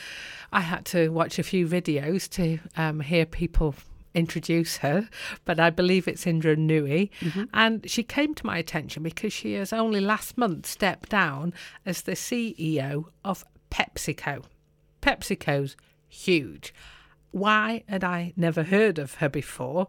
I 0.54 0.62
had 0.62 0.86
to 0.86 1.10
watch 1.10 1.38
a 1.40 1.44
few 1.44 1.68
videos 1.68 2.30
to 2.32 2.60
um, 2.78 3.02
hear 3.02 3.26
people 3.26 3.76
introduce 4.16 4.78
her, 4.78 5.10
but 5.44 5.60
I 5.60 5.70
believe 5.70 6.08
it's 6.08 6.26
Indra 6.26 6.56
Nooyi. 6.56 7.10
Mm-hmm. 7.20 7.44
And 7.54 7.90
she 7.90 8.02
came 8.02 8.34
to 8.36 8.46
my 8.46 8.58
attention 8.58 9.04
because 9.04 9.34
she 9.34 9.54
has 9.54 9.74
only 9.74 10.02
last 10.02 10.38
month 10.38 10.66
stepped 10.66 11.10
down 11.10 11.54
as 11.86 12.04
the 12.04 12.14
CEO 12.14 13.06
of 13.24 13.46
PepsiCo. 13.70 14.44
PepsiCo's 15.02 15.76
huge. 16.08 16.74
Why 17.32 17.84
had 17.88 18.04
I 18.04 18.34
never 18.36 18.64
heard 18.64 18.98
of 18.98 19.16
her 19.16 19.30
before? 19.30 19.88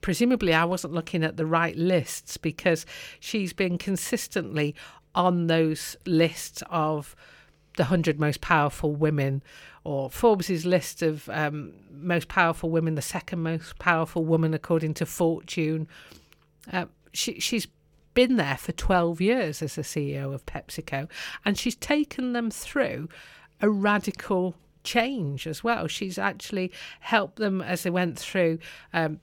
Presumably, 0.00 0.52
I 0.52 0.64
wasn't 0.64 0.94
looking 0.94 1.24
at 1.24 1.36
the 1.36 1.46
right 1.46 1.76
lists 1.76 2.36
because 2.36 2.84
she's 3.20 3.52
been 3.52 3.78
consistently 3.78 4.74
on 5.14 5.46
those 5.46 5.96
lists 6.06 6.62
of 6.70 7.16
the 7.76 7.84
100 7.84 8.18
most 8.18 8.40
powerful 8.40 8.94
women 8.94 9.42
or 9.88 10.10
Forbes's 10.10 10.66
list 10.66 11.00
of 11.00 11.30
um, 11.30 11.72
most 11.90 12.28
powerful 12.28 12.68
women, 12.68 12.94
the 12.94 13.00
second 13.00 13.42
most 13.42 13.78
powerful 13.78 14.22
woman 14.22 14.52
according 14.52 14.92
to 14.92 15.06
Fortune. 15.06 15.88
Uh, 16.70 16.84
she, 17.14 17.40
she's 17.40 17.66
been 18.12 18.36
there 18.36 18.58
for 18.58 18.72
12 18.72 19.22
years 19.22 19.62
as 19.62 19.76
the 19.76 19.82
CEO 19.82 20.34
of 20.34 20.44
PepsiCo 20.44 21.08
and 21.42 21.56
she's 21.56 21.74
taken 21.74 22.34
them 22.34 22.50
through 22.50 23.08
a 23.62 23.70
radical 23.70 24.54
change 24.84 25.46
as 25.46 25.64
well. 25.64 25.86
She's 25.86 26.18
actually 26.18 26.70
helped 27.00 27.36
them 27.36 27.62
as 27.62 27.82
they 27.82 27.90
went 27.90 28.18
through 28.18 28.58
um, 28.92 29.20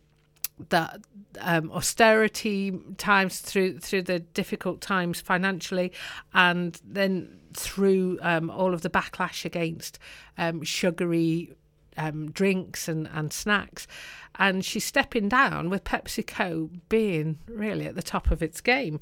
the 0.69 0.99
um, 1.41 1.71
austerity 1.71 2.79
times 2.97 3.39
through 3.39 3.79
through 3.79 4.03
the 4.03 4.19
difficult 4.19 4.81
times 4.81 5.19
financially, 5.19 5.91
and 6.33 6.79
then 6.83 7.39
through 7.55 8.19
um, 8.21 8.49
all 8.49 8.73
of 8.73 8.81
the 8.81 8.89
backlash 8.89 9.45
against 9.45 9.99
um, 10.37 10.63
sugary 10.63 11.53
um, 11.97 12.31
drinks 12.31 12.87
and, 12.87 13.07
and 13.13 13.31
snacks. 13.31 13.87
And 14.37 14.63
she's 14.65 14.85
stepping 14.85 15.29
down 15.29 15.69
with 15.69 15.83
PepsiCo 15.83 16.69
being 16.89 17.39
really 17.47 17.85
at 17.85 17.95
the 17.95 18.03
top 18.03 18.31
of 18.31 18.43
its 18.43 18.61
game. 18.61 18.99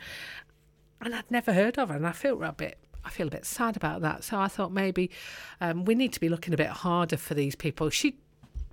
And 1.02 1.16
I'd 1.16 1.30
never 1.30 1.54
heard 1.54 1.78
of 1.78 1.89
her, 1.89 1.96
and 1.96 2.08
I 2.08 2.12
feel 2.12 2.42
a 2.44 2.52
bit. 2.54 2.78
I 3.06 3.10
feel 3.10 3.28
a 3.28 3.32
bit 3.32 3.46
sad 3.46 3.76
about 3.76 4.02
that. 4.02 4.24
So 4.24 4.39
I 4.39 4.48
thought 4.48 4.72
maybe 4.72 5.12
um, 5.60 5.84
we 5.84 5.94
need 5.94 6.13
to 6.13 6.22
be 6.22 6.30
looking 6.30 6.54
a 6.54 6.58
bit 6.58 6.70
harder 6.70 7.18
for 7.18 7.34
these 7.34 7.54
people. 7.54 7.89
She 7.89 8.16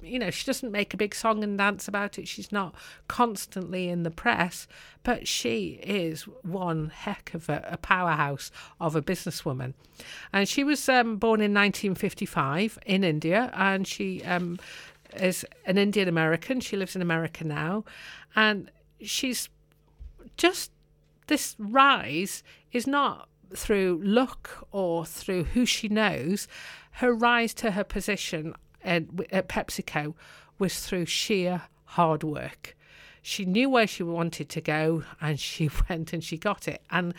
you 0.02 0.18
know, 0.18 0.30
she 0.30 0.44
doesn't 0.44 0.72
make 0.72 0.94
a 0.94 0.96
big 0.96 1.14
song 1.14 1.42
and 1.42 1.58
dance 1.58 1.88
about 1.88 2.18
it. 2.18 2.28
She's 2.28 2.52
not 2.52 2.74
constantly 3.08 3.88
in 3.88 4.02
the 4.02 4.10
press, 4.10 4.66
but 5.02 5.26
she 5.26 5.80
is 5.82 6.22
one 6.42 6.90
heck 6.94 7.32
of 7.34 7.48
a, 7.48 7.64
a 7.68 7.76
powerhouse 7.76 8.50
of 8.80 8.96
a 8.96 9.02
businesswoman. 9.02 9.74
And 10.32 10.48
she 10.48 10.64
was 10.64 10.88
um, 10.88 11.16
born 11.16 11.40
in 11.40 11.52
1955 11.52 12.78
in 12.86 13.04
India, 13.04 13.50
and 13.54 13.86
she 13.86 14.22
um, 14.24 14.58
is 15.16 15.44
an 15.66 15.78
Indian 15.78 16.08
American. 16.08 16.60
She 16.60 16.76
lives 16.76 16.96
in 16.96 17.02
America 17.02 17.44
now, 17.44 17.84
and 18.34 18.70
she's 19.00 19.48
just 20.36 20.70
this 21.26 21.54
rise 21.58 22.42
is 22.72 22.86
not 22.86 23.28
through 23.54 24.00
luck 24.02 24.66
or 24.72 25.04
through 25.04 25.44
who 25.44 25.64
she 25.64 25.88
knows. 25.88 26.48
Her 26.92 27.14
rise 27.14 27.54
to 27.54 27.72
her 27.72 27.84
position 27.84 28.54
at, 28.84 29.04
at 29.30 29.48
PepsiCo 29.48 30.14
was 30.58 30.80
through 30.80 31.06
sheer 31.06 31.62
hard 31.84 32.22
work. 32.22 32.76
She 33.22 33.44
knew 33.44 33.68
where 33.68 33.86
she 33.86 34.02
wanted 34.02 34.48
to 34.50 34.60
go 34.60 35.04
and 35.20 35.38
she 35.50 35.70
went 35.88 36.12
and 36.12 36.22
she 36.22 36.38
got 36.38 36.68
it. 36.68 36.82
And 36.90 37.14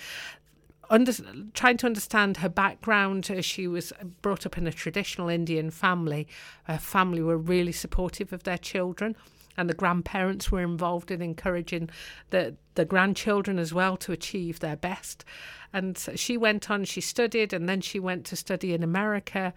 under, 0.91 1.13
trying 1.53 1.77
to 1.77 1.85
understand 1.87 2.37
her 2.37 2.49
background. 2.49 3.31
Uh, 3.31 3.41
she 3.41 3.65
was 3.65 3.93
brought 4.21 4.45
up 4.45 4.57
in 4.57 4.67
a 4.67 4.71
traditional 4.71 5.29
Indian 5.29 5.71
family. 5.71 6.27
Her 6.65 6.77
family 6.77 7.21
were 7.21 7.37
really 7.37 7.71
supportive 7.71 8.33
of 8.33 8.43
their 8.43 8.57
children, 8.57 9.15
and 9.61 9.69
the 9.69 9.75
grandparents 9.75 10.51
were 10.51 10.61
involved 10.61 11.11
in 11.11 11.21
encouraging 11.21 11.87
the, 12.31 12.55
the 12.73 12.83
grandchildren 12.83 13.59
as 13.59 13.71
well 13.71 13.95
to 13.95 14.11
achieve 14.11 14.59
their 14.59 14.75
best. 14.75 15.23
And 15.71 15.95
so 15.97 16.15
she 16.15 16.35
went 16.35 16.71
on, 16.71 16.83
she 16.83 16.99
studied, 16.99 17.53
and 17.53 17.69
then 17.69 17.79
she 17.79 17.99
went 17.99 18.25
to 18.25 18.35
study 18.35 18.73
in 18.73 18.81
America. 18.81 19.53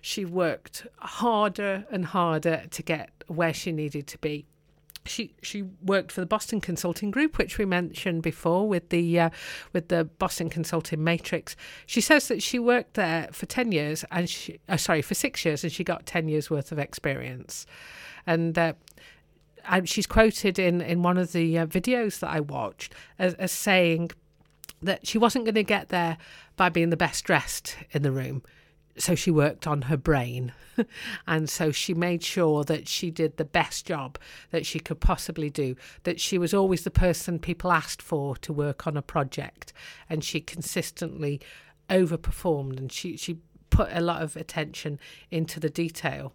She 0.00 0.24
worked 0.24 0.86
harder 0.98 1.84
and 1.90 2.06
harder 2.06 2.62
to 2.70 2.82
get 2.84 3.10
where 3.26 3.52
she 3.52 3.72
needed 3.72 4.06
to 4.06 4.18
be 4.18 4.46
she 5.04 5.34
she 5.42 5.62
worked 5.82 6.12
for 6.12 6.20
the 6.20 6.26
Boston 6.26 6.60
Consulting 6.60 7.10
Group, 7.10 7.38
which 7.38 7.58
we 7.58 7.64
mentioned 7.64 8.22
before 8.22 8.68
with 8.68 8.88
the 8.90 9.18
uh, 9.18 9.30
with 9.72 9.88
the 9.88 10.04
Boston 10.04 10.48
Consulting 10.48 11.02
Matrix. 11.02 11.56
She 11.86 12.00
says 12.00 12.28
that 12.28 12.42
she 12.42 12.58
worked 12.58 12.94
there 12.94 13.28
for 13.32 13.46
ten 13.46 13.72
years 13.72 14.04
and 14.10 14.28
she 14.28 14.60
uh, 14.68 14.76
sorry 14.76 15.02
for 15.02 15.14
six 15.14 15.44
years 15.44 15.64
and 15.64 15.72
she 15.72 15.84
got 15.84 16.06
ten 16.06 16.28
years 16.28 16.50
worth 16.50 16.72
of 16.72 16.78
experience, 16.78 17.66
and. 18.26 18.56
Uh, 18.58 18.74
she's 19.84 20.06
quoted 20.06 20.58
in, 20.58 20.80
in 20.80 21.02
one 21.02 21.18
of 21.18 21.32
the 21.32 21.58
uh, 21.58 21.66
videos 21.66 22.20
that 22.20 22.30
I 22.30 22.40
watched 22.40 22.94
as, 23.18 23.34
as 23.34 23.52
saying 23.52 24.10
that 24.82 25.06
she 25.06 25.18
wasn't 25.18 25.44
going 25.44 25.54
to 25.54 25.62
get 25.62 25.88
there 25.88 26.18
by 26.56 26.68
being 26.68 26.90
the 26.90 26.96
best 26.96 27.24
dressed 27.24 27.76
in 27.92 28.02
the 28.02 28.12
room 28.12 28.42
so 28.96 29.14
she 29.14 29.30
worked 29.30 29.66
on 29.66 29.82
her 29.82 29.96
brain. 29.96 30.52
and 31.26 31.48
so 31.48 31.70
she 31.70 31.94
made 31.94 32.22
sure 32.22 32.64
that 32.64 32.88
she 32.88 33.10
did 33.10 33.36
the 33.36 33.44
best 33.44 33.86
job 33.86 34.18
that 34.50 34.66
she 34.66 34.78
could 34.78 35.00
possibly 35.00 35.50
do, 35.50 35.76
that 36.04 36.20
she 36.20 36.38
was 36.38 36.54
always 36.54 36.84
the 36.84 36.90
person 36.90 37.38
people 37.38 37.72
asked 37.72 38.02
for 38.02 38.36
to 38.38 38.52
work 38.52 38.86
on 38.86 38.96
a 38.96 39.02
project. 39.02 39.72
And 40.08 40.22
she 40.22 40.40
consistently 40.40 41.40
overperformed 41.88 42.78
and 42.78 42.92
she, 42.92 43.16
she 43.16 43.38
put 43.70 43.88
a 43.92 44.00
lot 44.00 44.22
of 44.22 44.36
attention 44.36 44.98
into 45.30 45.58
the 45.58 45.70
detail. 45.70 46.34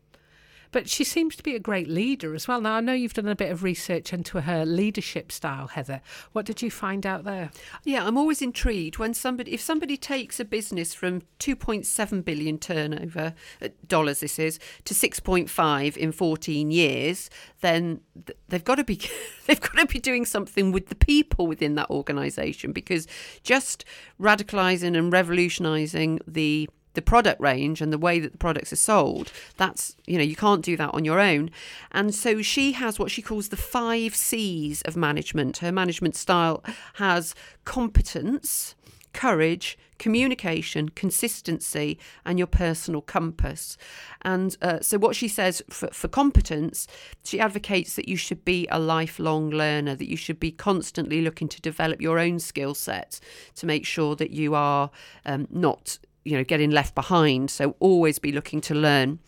But 0.78 0.92
she 0.92 1.04
seems 1.04 1.36
to 1.36 1.42
be 1.42 1.56
a 1.56 1.60
great 1.60 1.88
leader 1.88 2.36
as 2.36 2.48
well. 2.48 2.62
Now, 2.62 2.76
I 2.76 2.82
know 2.82 2.94
you've 2.94 3.16
done 3.16 3.28
a 3.28 3.36
bit 3.36 3.52
of 3.52 3.64
research 3.64 4.14
into 4.14 4.42
her 4.42 4.64
leadership 4.64 5.32
style, 5.32 5.70
Heather. 5.70 6.02
What 6.34 6.46
did 6.46 6.62
you 6.62 6.70
find 6.70 7.04
out 7.04 7.24
there? 7.24 7.50
Yeah, 7.84 8.06
I'm 8.06 8.16
always 8.16 8.44
intrigued 8.44 9.00
when 9.00 9.16
somebody, 9.16 9.56
if 9.56 9.60
somebody 9.60 9.98
takes 9.98 10.40
a 10.40 10.46
business 10.46 10.94
from 10.94 11.24
2.7 11.40 12.24
billion 12.24 12.60
turnover 12.60 13.34
uh, 13.60 13.70
dollars, 13.88 14.20
this 14.20 14.38
is, 14.38 14.60
to 14.86 14.94
6.5 14.94 15.98
in 15.98 16.12
14 16.12 16.70
years, 16.70 17.32
then 17.62 18.02
they've 18.48 18.64
got 18.64 18.76
to 18.76 18.84
be 18.84 19.02
they've 19.48 19.60
got 19.60 19.78
to 19.78 19.88
be 19.88 19.98
doing 19.98 20.26
something 20.26 20.72
with 20.72 20.90
the 20.90 20.96
people 20.96 21.48
within 21.48 21.74
that 21.74 21.90
organisation 21.90 22.72
because 22.72 23.08
just 23.42 23.84
radicalising 24.22 24.96
and 24.96 25.12
revolutionising 25.12 26.20
the 26.28 26.70
the 26.98 27.02
product 27.04 27.40
range 27.40 27.80
and 27.80 27.94
the 27.94 27.98
way 27.98 28.20
that 28.20 28.32
the 28.32 28.38
products 28.40 28.74
are 28.74 28.78
sold 28.78 29.32
that's 29.56 29.96
you 30.08 30.18
know 30.18 30.24
you 30.24 30.36
can't 30.36 30.66
do 30.66 30.76
that 30.76 30.90
on 30.96 31.06
your 31.06 31.20
own 31.20 31.52
and 31.92 32.14
so 32.14 32.42
she 32.42 32.72
has 32.72 32.98
what 32.98 33.12
she 33.12 33.22
calls 33.22 33.50
the 33.50 33.56
5 33.56 34.16
C's 34.16 34.82
of 34.82 34.98
management 34.98 35.60
her 35.60 35.72
management 35.72 36.16
style 36.16 36.64
has 36.96 37.36
competence 37.66 38.74
courage, 39.18 39.80
communication, 39.98 40.90
consistency, 40.90 41.98
and 42.24 42.38
your 42.38 42.48
personal 42.48 43.02
compass. 43.02 43.76
And 44.22 44.56
uh, 44.62 44.80
so, 44.82 45.00
what 45.00 45.16
she 45.16 45.28
says 45.28 45.64
for, 45.72 45.88
for 45.88 46.08
competence, 46.08 46.88
she 47.24 47.40
advocates 47.40 47.96
that 47.96 48.08
you 48.08 48.16
should 48.16 48.46
be 48.46 48.68
a 48.70 48.80
lifelong 48.80 49.50
learner, 49.50 49.96
that 49.96 50.08
you 50.08 50.18
should 50.18 50.40
be 50.40 50.52
constantly 50.52 51.22
looking 51.22 51.48
to 51.48 51.60
develop 51.62 52.00
your 52.00 52.20
own 52.20 52.38
skill 52.38 52.76
set 52.76 53.20
to 53.56 53.66
make 53.66 53.88
sure 53.88 54.16
that 54.16 54.30
you 54.30 54.54
are 54.54 54.92
um, 55.26 55.48
not 55.50 55.98
you 56.28 56.38
know 56.38 56.44
getting 56.44 56.72
left 56.72 56.96
behind. 56.96 57.50
So 57.50 57.76
always 57.80 58.20
be 58.20 58.32
looking 58.32 58.62
to 58.62 58.76
learn. 58.76 59.20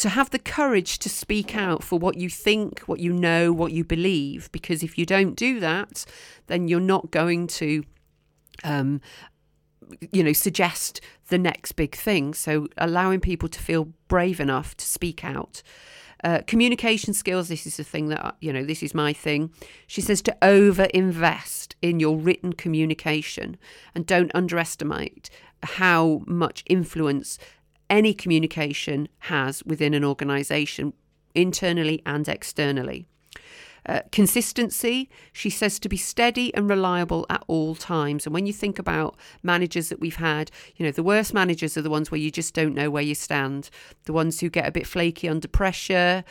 To 0.00 0.10
have 0.10 0.28
the 0.28 0.38
courage 0.38 0.98
to 1.00 1.08
speak 1.08 1.56
out 1.56 1.82
for 1.82 1.98
what 1.98 2.18
you 2.18 2.28
think 2.28 2.80
what 2.80 3.00
you 3.00 3.14
know 3.14 3.50
what 3.50 3.72
you 3.72 3.82
believe 3.82 4.52
because 4.52 4.82
if 4.82 4.98
you 4.98 5.06
don't 5.06 5.34
do 5.34 5.58
that 5.60 6.04
then 6.48 6.68
you're 6.68 6.80
not 6.80 7.10
going 7.10 7.46
to 7.46 7.82
um, 8.62 9.00
you 10.12 10.22
know 10.22 10.32
suggest 10.32 11.00
the 11.28 11.38
next 11.38 11.72
big 11.72 11.94
thing. 11.94 12.34
So 12.34 12.68
allowing 12.76 13.20
people 13.20 13.48
to 13.48 13.58
feel 13.60 13.88
brave 14.08 14.40
enough 14.40 14.76
to 14.76 14.84
speak 14.84 15.24
out. 15.24 15.62
Uh, 16.24 16.40
communication 16.46 17.12
skills 17.12 17.48
this 17.48 17.66
is 17.66 17.76
the 17.76 17.84
thing 17.84 18.08
that 18.08 18.36
you 18.40 18.52
know 18.52 18.64
this 18.64 18.82
is 18.82 18.94
my 18.94 19.12
thing. 19.12 19.50
She 19.86 20.00
says 20.00 20.22
to 20.22 20.36
over 20.42 20.84
invest 20.84 21.76
in 21.82 22.00
your 22.00 22.16
written 22.16 22.52
communication 22.52 23.56
and 23.94 24.06
don't 24.06 24.34
underestimate 24.34 25.30
how 25.62 26.22
much 26.26 26.62
influence 26.66 27.38
any 27.88 28.14
communication 28.14 29.08
has 29.20 29.64
within 29.64 29.94
an 29.94 30.04
organization, 30.04 30.92
internally 31.34 32.02
and 32.04 32.28
externally. 32.28 33.06
Uh, 33.88 34.00
consistency, 34.10 35.08
she 35.32 35.48
says 35.48 35.78
to 35.78 35.88
be 35.88 35.96
steady 35.96 36.52
and 36.54 36.68
reliable 36.68 37.24
at 37.30 37.44
all 37.46 37.76
times. 37.76 38.26
And 38.26 38.34
when 38.34 38.44
you 38.44 38.52
think 38.52 38.80
about 38.80 39.16
managers 39.44 39.90
that 39.90 40.00
we've 40.00 40.16
had, 40.16 40.50
you 40.74 40.84
know, 40.84 40.90
the 40.90 41.04
worst 41.04 41.32
managers 41.32 41.76
are 41.76 41.82
the 41.82 41.90
ones 41.90 42.10
where 42.10 42.20
you 42.20 42.32
just 42.32 42.52
don't 42.52 42.74
know 42.74 42.90
where 42.90 43.02
you 43.02 43.14
stand. 43.14 43.70
The 44.04 44.12
ones 44.12 44.40
who 44.40 44.50
get 44.50 44.66
a 44.66 44.72
bit 44.72 44.88
flaky 44.88 45.28
under 45.28 45.46
pressure. 45.46 46.24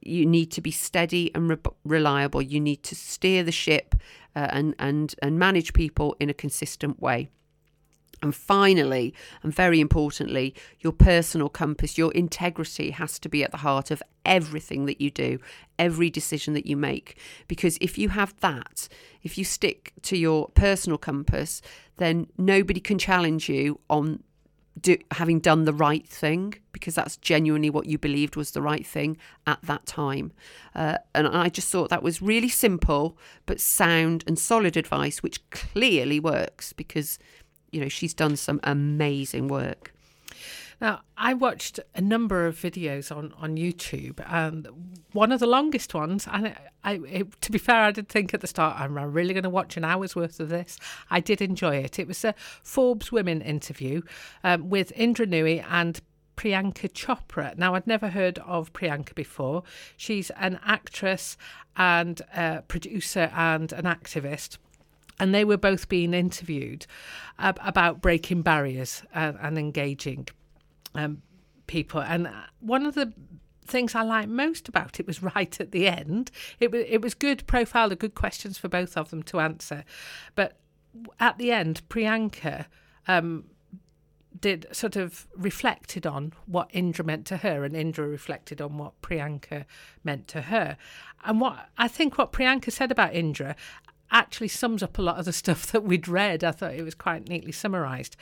You 0.00 0.24
need 0.24 0.50
to 0.52 0.62
be 0.62 0.70
steady 0.70 1.30
and 1.34 1.50
re- 1.50 1.72
reliable. 1.84 2.40
You 2.40 2.60
need 2.60 2.82
to 2.84 2.94
steer 2.94 3.42
the 3.42 3.52
ship 3.52 3.94
uh, 4.34 4.48
and, 4.50 4.74
and, 4.78 5.14
and 5.20 5.38
manage 5.38 5.74
people 5.74 6.16
in 6.18 6.30
a 6.30 6.34
consistent 6.34 7.02
way. 7.02 7.28
And 8.22 8.34
finally, 8.34 9.12
and 9.42 9.52
very 9.52 9.80
importantly, 9.80 10.54
your 10.80 10.92
personal 10.92 11.48
compass, 11.48 11.98
your 11.98 12.12
integrity 12.12 12.90
has 12.90 13.18
to 13.18 13.28
be 13.28 13.42
at 13.42 13.50
the 13.50 13.58
heart 13.58 13.90
of 13.90 14.02
everything 14.24 14.86
that 14.86 15.00
you 15.00 15.10
do, 15.10 15.40
every 15.78 16.08
decision 16.08 16.54
that 16.54 16.66
you 16.66 16.76
make. 16.76 17.18
Because 17.48 17.78
if 17.80 17.98
you 17.98 18.10
have 18.10 18.38
that, 18.40 18.88
if 19.22 19.36
you 19.36 19.44
stick 19.44 19.92
to 20.02 20.16
your 20.16 20.48
personal 20.50 20.98
compass, 20.98 21.60
then 21.96 22.28
nobody 22.38 22.80
can 22.80 22.98
challenge 22.98 23.48
you 23.48 23.80
on 23.90 24.22
do, 24.80 24.96
having 25.12 25.38
done 25.38 25.64
the 25.64 25.72
right 25.72 26.06
thing 26.08 26.54
because 26.72 26.94
that's 26.94 27.16
genuinely 27.16 27.70
what 27.70 27.86
you 27.86 27.98
believed 27.98 28.36
was 28.36 28.52
the 28.52 28.62
right 28.62 28.86
thing 28.86 29.16
at 29.46 29.60
that 29.62 29.84
time. 29.86 30.32
Uh, 30.74 30.98
and 31.14 31.28
I 31.28 31.48
just 31.48 31.70
thought 31.70 31.90
that 31.90 32.02
was 32.02 32.22
really 32.22 32.48
simple 32.48 33.18
but 33.46 33.60
sound 33.60 34.24
and 34.26 34.38
solid 34.38 34.76
advice, 34.76 35.22
which 35.22 35.48
clearly 35.50 36.18
works 36.18 36.72
because 36.72 37.18
you 37.72 37.80
know, 37.80 37.88
she's 37.88 38.14
done 38.14 38.36
some 38.36 38.60
amazing 38.62 39.48
work. 39.48 39.92
Now, 40.80 41.02
I 41.16 41.32
watched 41.34 41.78
a 41.94 42.00
number 42.00 42.44
of 42.46 42.56
videos 42.56 43.14
on, 43.14 43.32
on 43.38 43.56
YouTube, 43.56 44.20
and 44.26 44.68
one 45.12 45.30
of 45.30 45.38
the 45.38 45.46
longest 45.46 45.94
ones, 45.94 46.26
and 46.30 46.48
I, 46.48 46.56
I 46.82 46.92
it, 47.08 47.40
to 47.40 47.52
be 47.52 47.58
fair, 47.58 47.82
I 47.82 47.92
did 47.92 48.08
think 48.08 48.34
at 48.34 48.40
the 48.40 48.48
start, 48.48 48.80
I'm 48.80 48.98
really 48.98 49.32
going 49.32 49.44
to 49.44 49.50
watch 49.50 49.76
an 49.76 49.84
hour's 49.84 50.16
worth 50.16 50.40
of 50.40 50.48
this. 50.48 50.78
I 51.08 51.20
did 51.20 51.40
enjoy 51.40 51.76
it. 51.76 52.00
It 52.00 52.08
was 52.08 52.24
a 52.24 52.34
Forbes 52.64 53.12
Women 53.12 53.42
interview 53.42 54.02
um, 54.42 54.70
with 54.70 54.92
Indra 54.96 55.24
Nooyi 55.24 55.64
and 55.70 56.00
Priyanka 56.36 56.90
Chopra. 56.92 57.56
Now, 57.56 57.76
I'd 57.76 57.86
never 57.86 58.08
heard 58.08 58.40
of 58.40 58.72
Priyanka 58.72 59.14
before. 59.14 59.62
She's 59.96 60.30
an 60.30 60.58
actress 60.66 61.36
and 61.76 62.20
a 62.34 62.62
producer 62.62 63.30
and 63.34 63.72
an 63.72 63.84
activist 63.84 64.58
and 65.20 65.34
they 65.34 65.44
were 65.44 65.56
both 65.56 65.88
being 65.88 66.14
interviewed 66.14 66.86
uh, 67.38 67.52
about 67.60 68.00
breaking 68.00 68.42
barriers 68.42 69.02
and, 69.14 69.36
and 69.40 69.58
engaging 69.58 70.28
um, 70.94 71.22
people. 71.66 72.00
And 72.00 72.28
one 72.60 72.86
of 72.86 72.94
the 72.94 73.12
things 73.64 73.94
I 73.94 74.02
liked 74.02 74.28
most 74.28 74.68
about 74.68 75.00
it 75.00 75.06
was 75.06 75.22
right 75.34 75.60
at 75.60 75.72
the 75.72 75.86
end. 75.88 76.30
It 76.60 76.70
was 76.70 76.84
it 76.88 77.02
was 77.02 77.14
good 77.14 77.46
profile, 77.46 77.88
good 77.90 78.14
questions 78.14 78.58
for 78.58 78.68
both 78.68 78.96
of 78.96 79.10
them 79.10 79.22
to 79.24 79.40
answer, 79.40 79.84
but 80.34 80.58
at 81.18 81.38
the 81.38 81.52
end, 81.52 81.82
Priyanka. 81.88 82.66
Um, 83.08 83.44
did 84.40 84.66
sort 84.72 84.96
of 84.96 85.28
reflected 85.36 86.06
on 86.06 86.32
what 86.46 86.68
Indra 86.72 87.04
meant 87.04 87.26
to 87.26 87.38
her, 87.38 87.64
and 87.64 87.76
Indra 87.76 88.08
reflected 88.08 88.60
on 88.60 88.78
what 88.78 89.00
Priyanka 89.02 89.66
meant 90.02 90.26
to 90.28 90.42
her. 90.42 90.76
And 91.24 91.40
what 91.40 91.68
I 91.78 91.86
think 91.86 92.18
what 92.18 92.32
Priyanka 92.32 92.72
said 92.72 92.90
about 92.90 93.14
Indra, 93.14 93.54
actually 94.12 94.48
sums 94.48 94.82
up 94.82 94.98
a 94.98 95.02
lot 95.02 95.18
of 95.18 95.24
the 95.24 95.32
stuff 95.42 95.72
that 95.72 95.82
we'd 95.82 96.08
read. 96.08 96.44
I 96.44 96.52
thought 96.52 96.74
it 96.74 96.84
was 96.84 96.94
quite 96.94 97.28
neatly 97.28 97.52
summarised. 97.52 98.16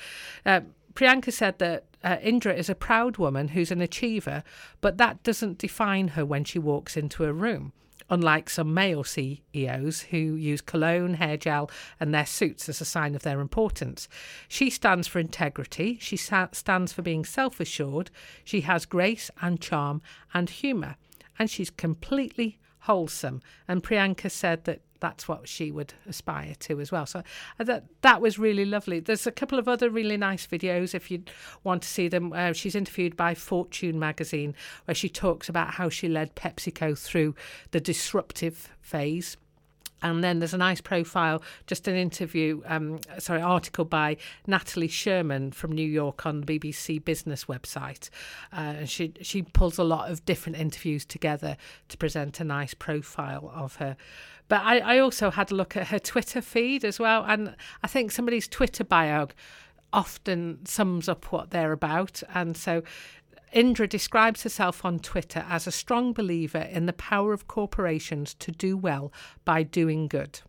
Uh, 0.47 0.61
Priyanka 0.95 1.33
said 1.33 1.59
that 1.59 1.85
uh, 2.03 2.17
Indra 2.23 2.53
is 2.55 2.69
a 2.69 2.75
proud 2.75 3.17
woman 3.17 3.49
who's 3.49 3.71
an 3.71 3.81
achiever, 3.81 4.43
but 4.81 4.99
that 4.99 5.23
doesn't 5.23 5.59
define 5.59 6.09
her 6.09 6.25
when 6.25 6.45
she 6.45 6.59
walks 6.59 6.97
into 6.97 7.25
a 7.25 7.33
room. 7.33 7.73
Unlike 8.13 8.51
some 8.51 8.75
male 8.75 9.05
CEOs 9.05 10.01
who 10.11 10.17
use 10.17 10.61
cologne, 10.61 11.15
hair 11.15 11.37
gel, 11.37 11.71
and 12.01 12.13
their 12.13 12.27
suits 12.27 12.69
as 12.69 12.81
a 12.81 12.85
sign 12.85 13.15
of 13.15 13.23
their 13.23 13.41
importance. 13.41 14.09
She 14.49 14.69
stands 14.69 15.07
for 15.07 15.21
integrity, 15.21 15.97
she 16.01 16.17
sa- 16.17 16.49
stands 16.51 16.93
for 16.93 17.03
being 17.03 17.25
self 17.25 17.61
assured, 17.61 18.11
she 18.43 18.63
has 18.63 18.85
grace 18.85 19.31
and 19.41 19.61
charm 19.61 20.03
and 20.35 20.51
humour, 20.51 20.97
and 21.39 21.49
she's 21.49 21.71
completely 21.71 22.59
wholesome. 22.81 23.43
And 23.69 23.83
Priyanka 23.83 24.31
said 24.31 24.65
that 24.65 24.81
that's 25.01 25.27
what 25.27 25.49
she 25.49 25.71
would 25.71 25.95
aspire 26.09 26.55
to 26.61 26.81
as 26.81 26.93
well. 26.93 27.07
So 27.07 27.23
uh, 27.59 27.65
that 27.65 27.85
that 28.03 28.21
was 28.21 28.39
really 28.39 28.65
lovely. 28.65 29.01
There's 29.01 29.27
a 29.27 29.33
couple 29.33 29.59
of 29.59 29.69
other 29.69 29.91
really 29.91 30.17
nice 30.17 30.47
videos 30.47 30.95
if 30.95 31.11
you 31.11 31.23
want 31.65 31.83
to 31.83 31.89
see 31.89 32.09
them. 32.09 32.33
Uh, 32.33 32.53
she's 32.53 32.75
interviewed 32.75 33.17
by 33.17 33.35
Fortune 33.35 33.99
magazine 33.99 34.55
where 34.85 34.95
she 34.95 35.09
talks 35.09 35.49
about 35.49 35.75
how 35.75 35.89
she 35.89 36.09
led 36.09 36.37
PepsiCo 36.37 36.99
through 36.99 37.35
the 37.73 37.81
disruptive 37.81 38.69
phase 38.81 39.37
and 40.03 40.25
then 40.25 40.39
there's 40.39 40.55
a 40.55 40.59
nice 40.59 40.81
profile, 40.81 41.43
just 41.67 41.87
an 41.89 41.97
interview, 41.97 42.63
um, 42.67 43.01
sorry, 43.19 43.41
article 43.41 43.85
by 43.85 44.17
Natalie 44.47 44.89
Sherman 44.89 45.53
from 45.53 45.73
New 45.73 45.87
York 45.87 46.27
on 46.27 46.41
the 46.41 46.59
BBC 46.59 47.05
Business 47.05 47.45
website. 47.45 48.09
Uh, 48.53 48.85
she 48.85 49.13
she 49.21 49.43
pulls 49.43 49.79
a 49.79 49.85
lot 49.85 50.11
of 50.11 50.25
different 50.25 50.59
interviews 50.59 51.05
together 51.05 51.57
to 51.89 51.97
present 51.97 52.41
a 52.41 52.45
nice 52.45 52.75
profile 52.75 53.51
of 53.55 53.77
her. 53.77 53.97
But 54.51 54.63
I, 54.65 54.81
I 54.81 54.99
also 54.99 55.31
had 55.31 55.53
a 55.53 55.55
look 55.55 55.77
at 55.77 55.87
her 55.87 56.01
Twitter 56.01 56.43
feed 56.43 56.85
as 56.85 56.99
well, 56.99 57.25
and 57.25 57.55
I 57.85 57.87
think 57.87 58.11
somebody's 58.11 58.49
Twitter 58.49 58.83
bio 58.83 59.29
often 59.93 60.67
sums 60.67 61.09
up 61.09 61.31
what 61.31 61.51
they're 61.51 61.71
about, 61.71 62.25
and 62.35 62.57
so 62.57 62.83
Indra 63.53 63.87
describes 63.87 64.43
herself 64.43 64.85
on 64.85 64.99
Twitter 64.99 65.47
as 65.49 65.69
a 65.69 65.71
strong 65.71 66.13
believer 66.13 66.59
in 66.59 66.87
the 66.87 66.93
power 66.93 67.33
of 67.33 67.47
corporations 67.47 68.35
to 68.35 68.51
do 68.51 68.77
well 68.77 69.13
by 69.45 69.63
doing 69.63 70.09
good. 70.09 70.41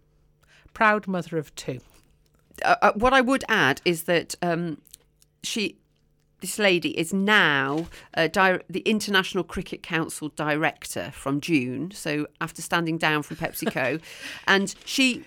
Proud 0.74 1.08
mother 1.08 1.38
of 1.38 1.54
two. 1.54 1.80
Uh, 2.66 2.78
uh, 2.82 2.94
what 2.94 3.14
I 3.14 3.22
would 3.22 3.44
add 3.48 3.82
is 3.86 4.06
that 4.06 4.34
um, 4.42 4.82
she, 5.44 5.78
this 6.42 6.60
lady, 6.60 6.98
is 6.98 7.14
now 7.14 7.88
uh, 8.16 8.28
di- 8.28 8.60
the 8.70 8.82
International 8.82 9.44
Cricket 9.44 9.82
Council 9.82 10.30
director 10.36 11.12
from 11.14 11.40
June. 11.40 11.92
So 11.92 12.28
after 12.42 12.62
standing 12.62 12.98
down 12.98 13.24
from 13.24 13.38
PepsiCo, 13.38 14.02
and 14.48 14.76
she 14.86 15.24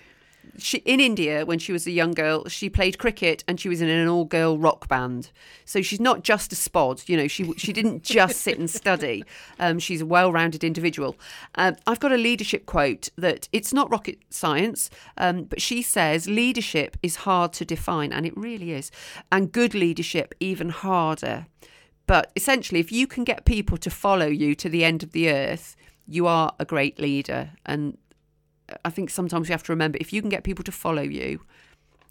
she 0.57 0.79
in 0.79 0.99
India 0.99 1.45
when 1.45 1.59
she 1.59 1.71
was 1.71 1.85
a 1.87 1.91
young 1.91 2.11
girl, 2.11 2.47
she 2.47 2.69
played 2.69 2.97
cricket 2.97 3.43
and 3.47 3.59
she 3.59 3.69
was 3.69 3.81
in 3.81 3.89
an 3.89 4.07
all-girl 4.07 4.57
rock 4.57 4.87
band. 4.87 5.31
So 5.65 5.81
she's 5.81 5.99
not 5.99 6.23
just 6.23 6.53
a 6.53 6.55
spod, 6.55 7.07
you 7.09 7.17
know. 7.17 7.27
She 7.27 7.51
she 7.53 7.73
didn't 7.73 8.03
just 8.03 8.41
sit 8.41 8.57
and 8.59 8.69
study. 8.69 9.23
Um, 9.57 9.79
she's 9.79 10.01
a 10.01 10.05
well-rounded 10.05 10.63
individual. 10.63 11.15
Uh, 11.55 11.73
I've 11.87 11.99
got 11.99 12.11
a 12.11 12.17
leadership 12.17 12.65
quote 12.65 13.09
that 13.17 13.47
it's 13.53 13.73
not 13.73 13.89
rocket 13.89 14.19
science, 14.29 14.89
um, 15.17 15.43
but 15.43 15.61
she 15.61 15.81
says 15.81 16.27
leadership 16.27 16.97
is 17.01 17.17
hard 17.17 17.53
to 17.53 17.65
define, 17.65 18.11
and 18.11 18.25
it 18.25 18.35
really 18.35 18.71
is, 18.71 18.91
and 19.31 19.51
good 19.51 19.73
leadership 19.73 20.35
even 20.39 20.69
harder. 20.69 21.47
But 22.07 22.31
essentially, 22.35 22.79
if 22.79 22.91
you 22.91 23.07
can 23.07 23.23
get 23.23 23.45
people 23.45 23.77
to 23.77 23.89
follow 23.89 24.27
you 24.27 24.55
to 24.55 24.69
the 24.69 24.83
end 24.83 25.03
of 25.03 25.11
the 25.11 25.29
earth, 25.29 25.75
you 26.07 26.27
are 26.27 26.53
a 26.59 26.65
great 26.65 26.99
leader, 26.99 27.51
and 27.65 27.97
I 28.83 28.89
think 28.89 29.09
sometimes 29.09 29.47
you 29.47 29.53
have 29.53 29.63
to 29.63 29.71
remember 29.71 29.97
if 30.01 30.11
you 30.11 30.21
can 30.21 30.29
get 30.29 30.43
people 30.43 30.63
to 30.63 30.71
follow 30.71 31.01
you, 31.01 31.41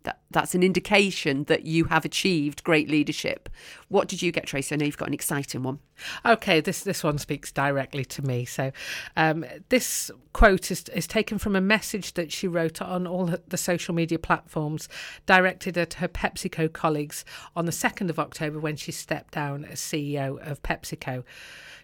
that 0.05 0.21
that's 0.31 0.55
an 0.55 0.63
indication 0.63 1.45
that 1.45 1.65
you 1.65 1.87
have 1.87 2.05
achieved 2.05 2.63
great 2.63 2.89
leadership. 2.89 3.49
What 3.89 4.07
did 4.07 4.23
you 4.23 4.33
get, 4.33 4.47
Tracy? 4.47 4.75
I 4.75 4.79
know 4.79 4.85
you've 4.85 4.99
got 4.99 5.09
an 5.09 5.15
exciting 5.15 5.63
one. 5.63 5.81
Okay, 6.25 6.61
this 6.61 6.83
this 6.83 7.03
one 7.03 7.19
speaks 7.19 7.51
directly 7.51 8.05
to 8.07 8.23
me. 8.23 8.45
So, 8.45 8.71
um, 9.17 9.45
this 9.71 10.11
quote 10.33 10.71
is 10.71 10.85
is 10.91 11.07
taken 11.07 11.39
from 11.39 11.57
a 11.57 11.61
message 11.61 12.15
that 12.15 12.31
she 12.31 12.47
wrote 12.47 12.81
on 12.81 13.07
all 13.07 13.35
the 13.49 13.57
social 13.57 13.95
media 13.95 14.19
platforms, 14.19 14.89
directed 15.27 15.77
at 15.77 15.95
her 15.95 16.09
PepsiCo 16.09 16.73
colleagues 16.73 17.25
on 17.57 17.65
the 17.65 17.73
second 17.73 18.11
of 18.11 18.19
October 18.19 18.61
when 18.61 18.77
she 18.77 18.93
stepped 18.93 19.35
down 19.35 19.65
as 19.65 19.81
CEO 19.81 20.39
of 20.47 20.63
PepsiCo. 20.63 21.25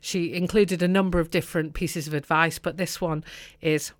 She 0.00 0.34
included 0.34 0.82
a 0.82 0.88
number 0.88 1.20
of 1.20 1.30
different 1.30 1.74
pieces 1.74 2.06
of 2.06 2.14
advice, 2.14 2.58
but 2.58 2.76
this 2.76 3.00
one 3.00 3.24
is 3.60 3.92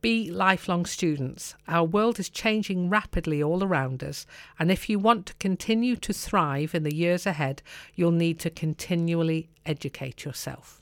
be 0.00 0.30
lifelong 0.30 0.86
students. 0.86 1.54
Our 1.66 1.84
world 1.84 2.18
is 2.18 2.28
changing 2.28 2.90
rapidly 2.90 3.42
all 3.42 3.64
around 3.64 4.02
us, 4.04 4.26
and 4.58 4.70
if 4.70 4.88
you 4.88 4.98
want 4.98 5.26
to 5.26 5.34
continue 5.34 5.96
to 5.96 6.12
thrive 6.12 6.74
in 6.74 6.82
the 6.82 6.94
years 6.94 7.26
ahead, 7.26 7.62
you'll 7.94 8.10
need 8.10 8.38
to 8.40 8.50
continually 8.50 9.48
educate 9.66 10.24
yourself. 10.24 10.80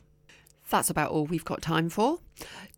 That's 0.69 0.91
about 0.91 1.11
all 1.11 1.27
we've 1.27 1.45
got 1.45 1.63
time 1.63 1.89
for. 1.89 2.21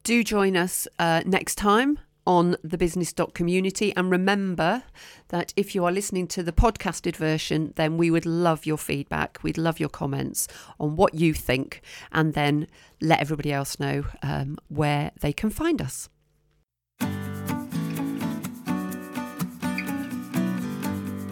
Do 0.02 0.22
join 0.22 0.56
us 0.56 0.86
uh, 0.98 1.22
next 1.24 1.56
time 1.56 1.98
on 2.28 2.54
the 2.62 2.76
business 2.76 3.14
community 3.32 3.90
and 3.96 4.10
remember 4.10 4.82
that 5.28 5.54
if 5.56 5.74
you 5.74 5.86
are 5.86 5.90
listening 5.90 6.26
to 6.26 6.42
the 6.42 6.52
podcasted 6.52 7.16
version 7.16 7.72
then 7.76 7.96
we 7.96 8.10
would 8.10 8.26
love 8.26 8.66
your 8.66 8.76
feedback 8.76 9.38
we'd 9.42 9.56
love 9.56 9.80
your 9.80 9.88
comments 9.88 10.46
on 10.78 10.94
what 10.94 11.14
you 11.14 11.32
think 11.32 11.80
and 12.12 12.34
then 12.34 12.66
let 13.00 13.18
everybody 13.18 13.50
else 13.50 13.80
know 13.80 14.04
um, 14.22 14.58
where 14.68 15.10
they 15.20 15.32
can 15.32 15.48
find 15.48 15.80
us 15.80 16.10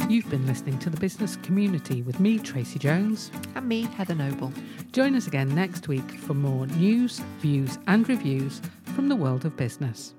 You've 0.09 0.31
been 0.31 0.47
listening 0.47 0.79
to 0.79 0.89
the 0.89 1.01
business 1.01 1.35
community 1.43 2.03
with 2.03 2.21
me, 2.21 2.39
Tracy 2.39 2.79
Jones. 2.79 3.33
And 3.57 3.69
me, 3.69 3.83
Heather 3.83 4.15
Noble. 4.15 4.53
Join 4.93 5.17
us 5.17 5.27
again 5.27 5.53
next 5.53 5.89
week 5.89 6.09
for 6.21 6.33
more 6.33 6.69
news, 6.69 7.19
views, 7.41 7.77
and 7.89 8.09
reviews 8.09 8.63
from 8.95 9.09
the 9.09 9.17
world 9.17 9.45
of 9.45 9.57
business. 9.57 10.15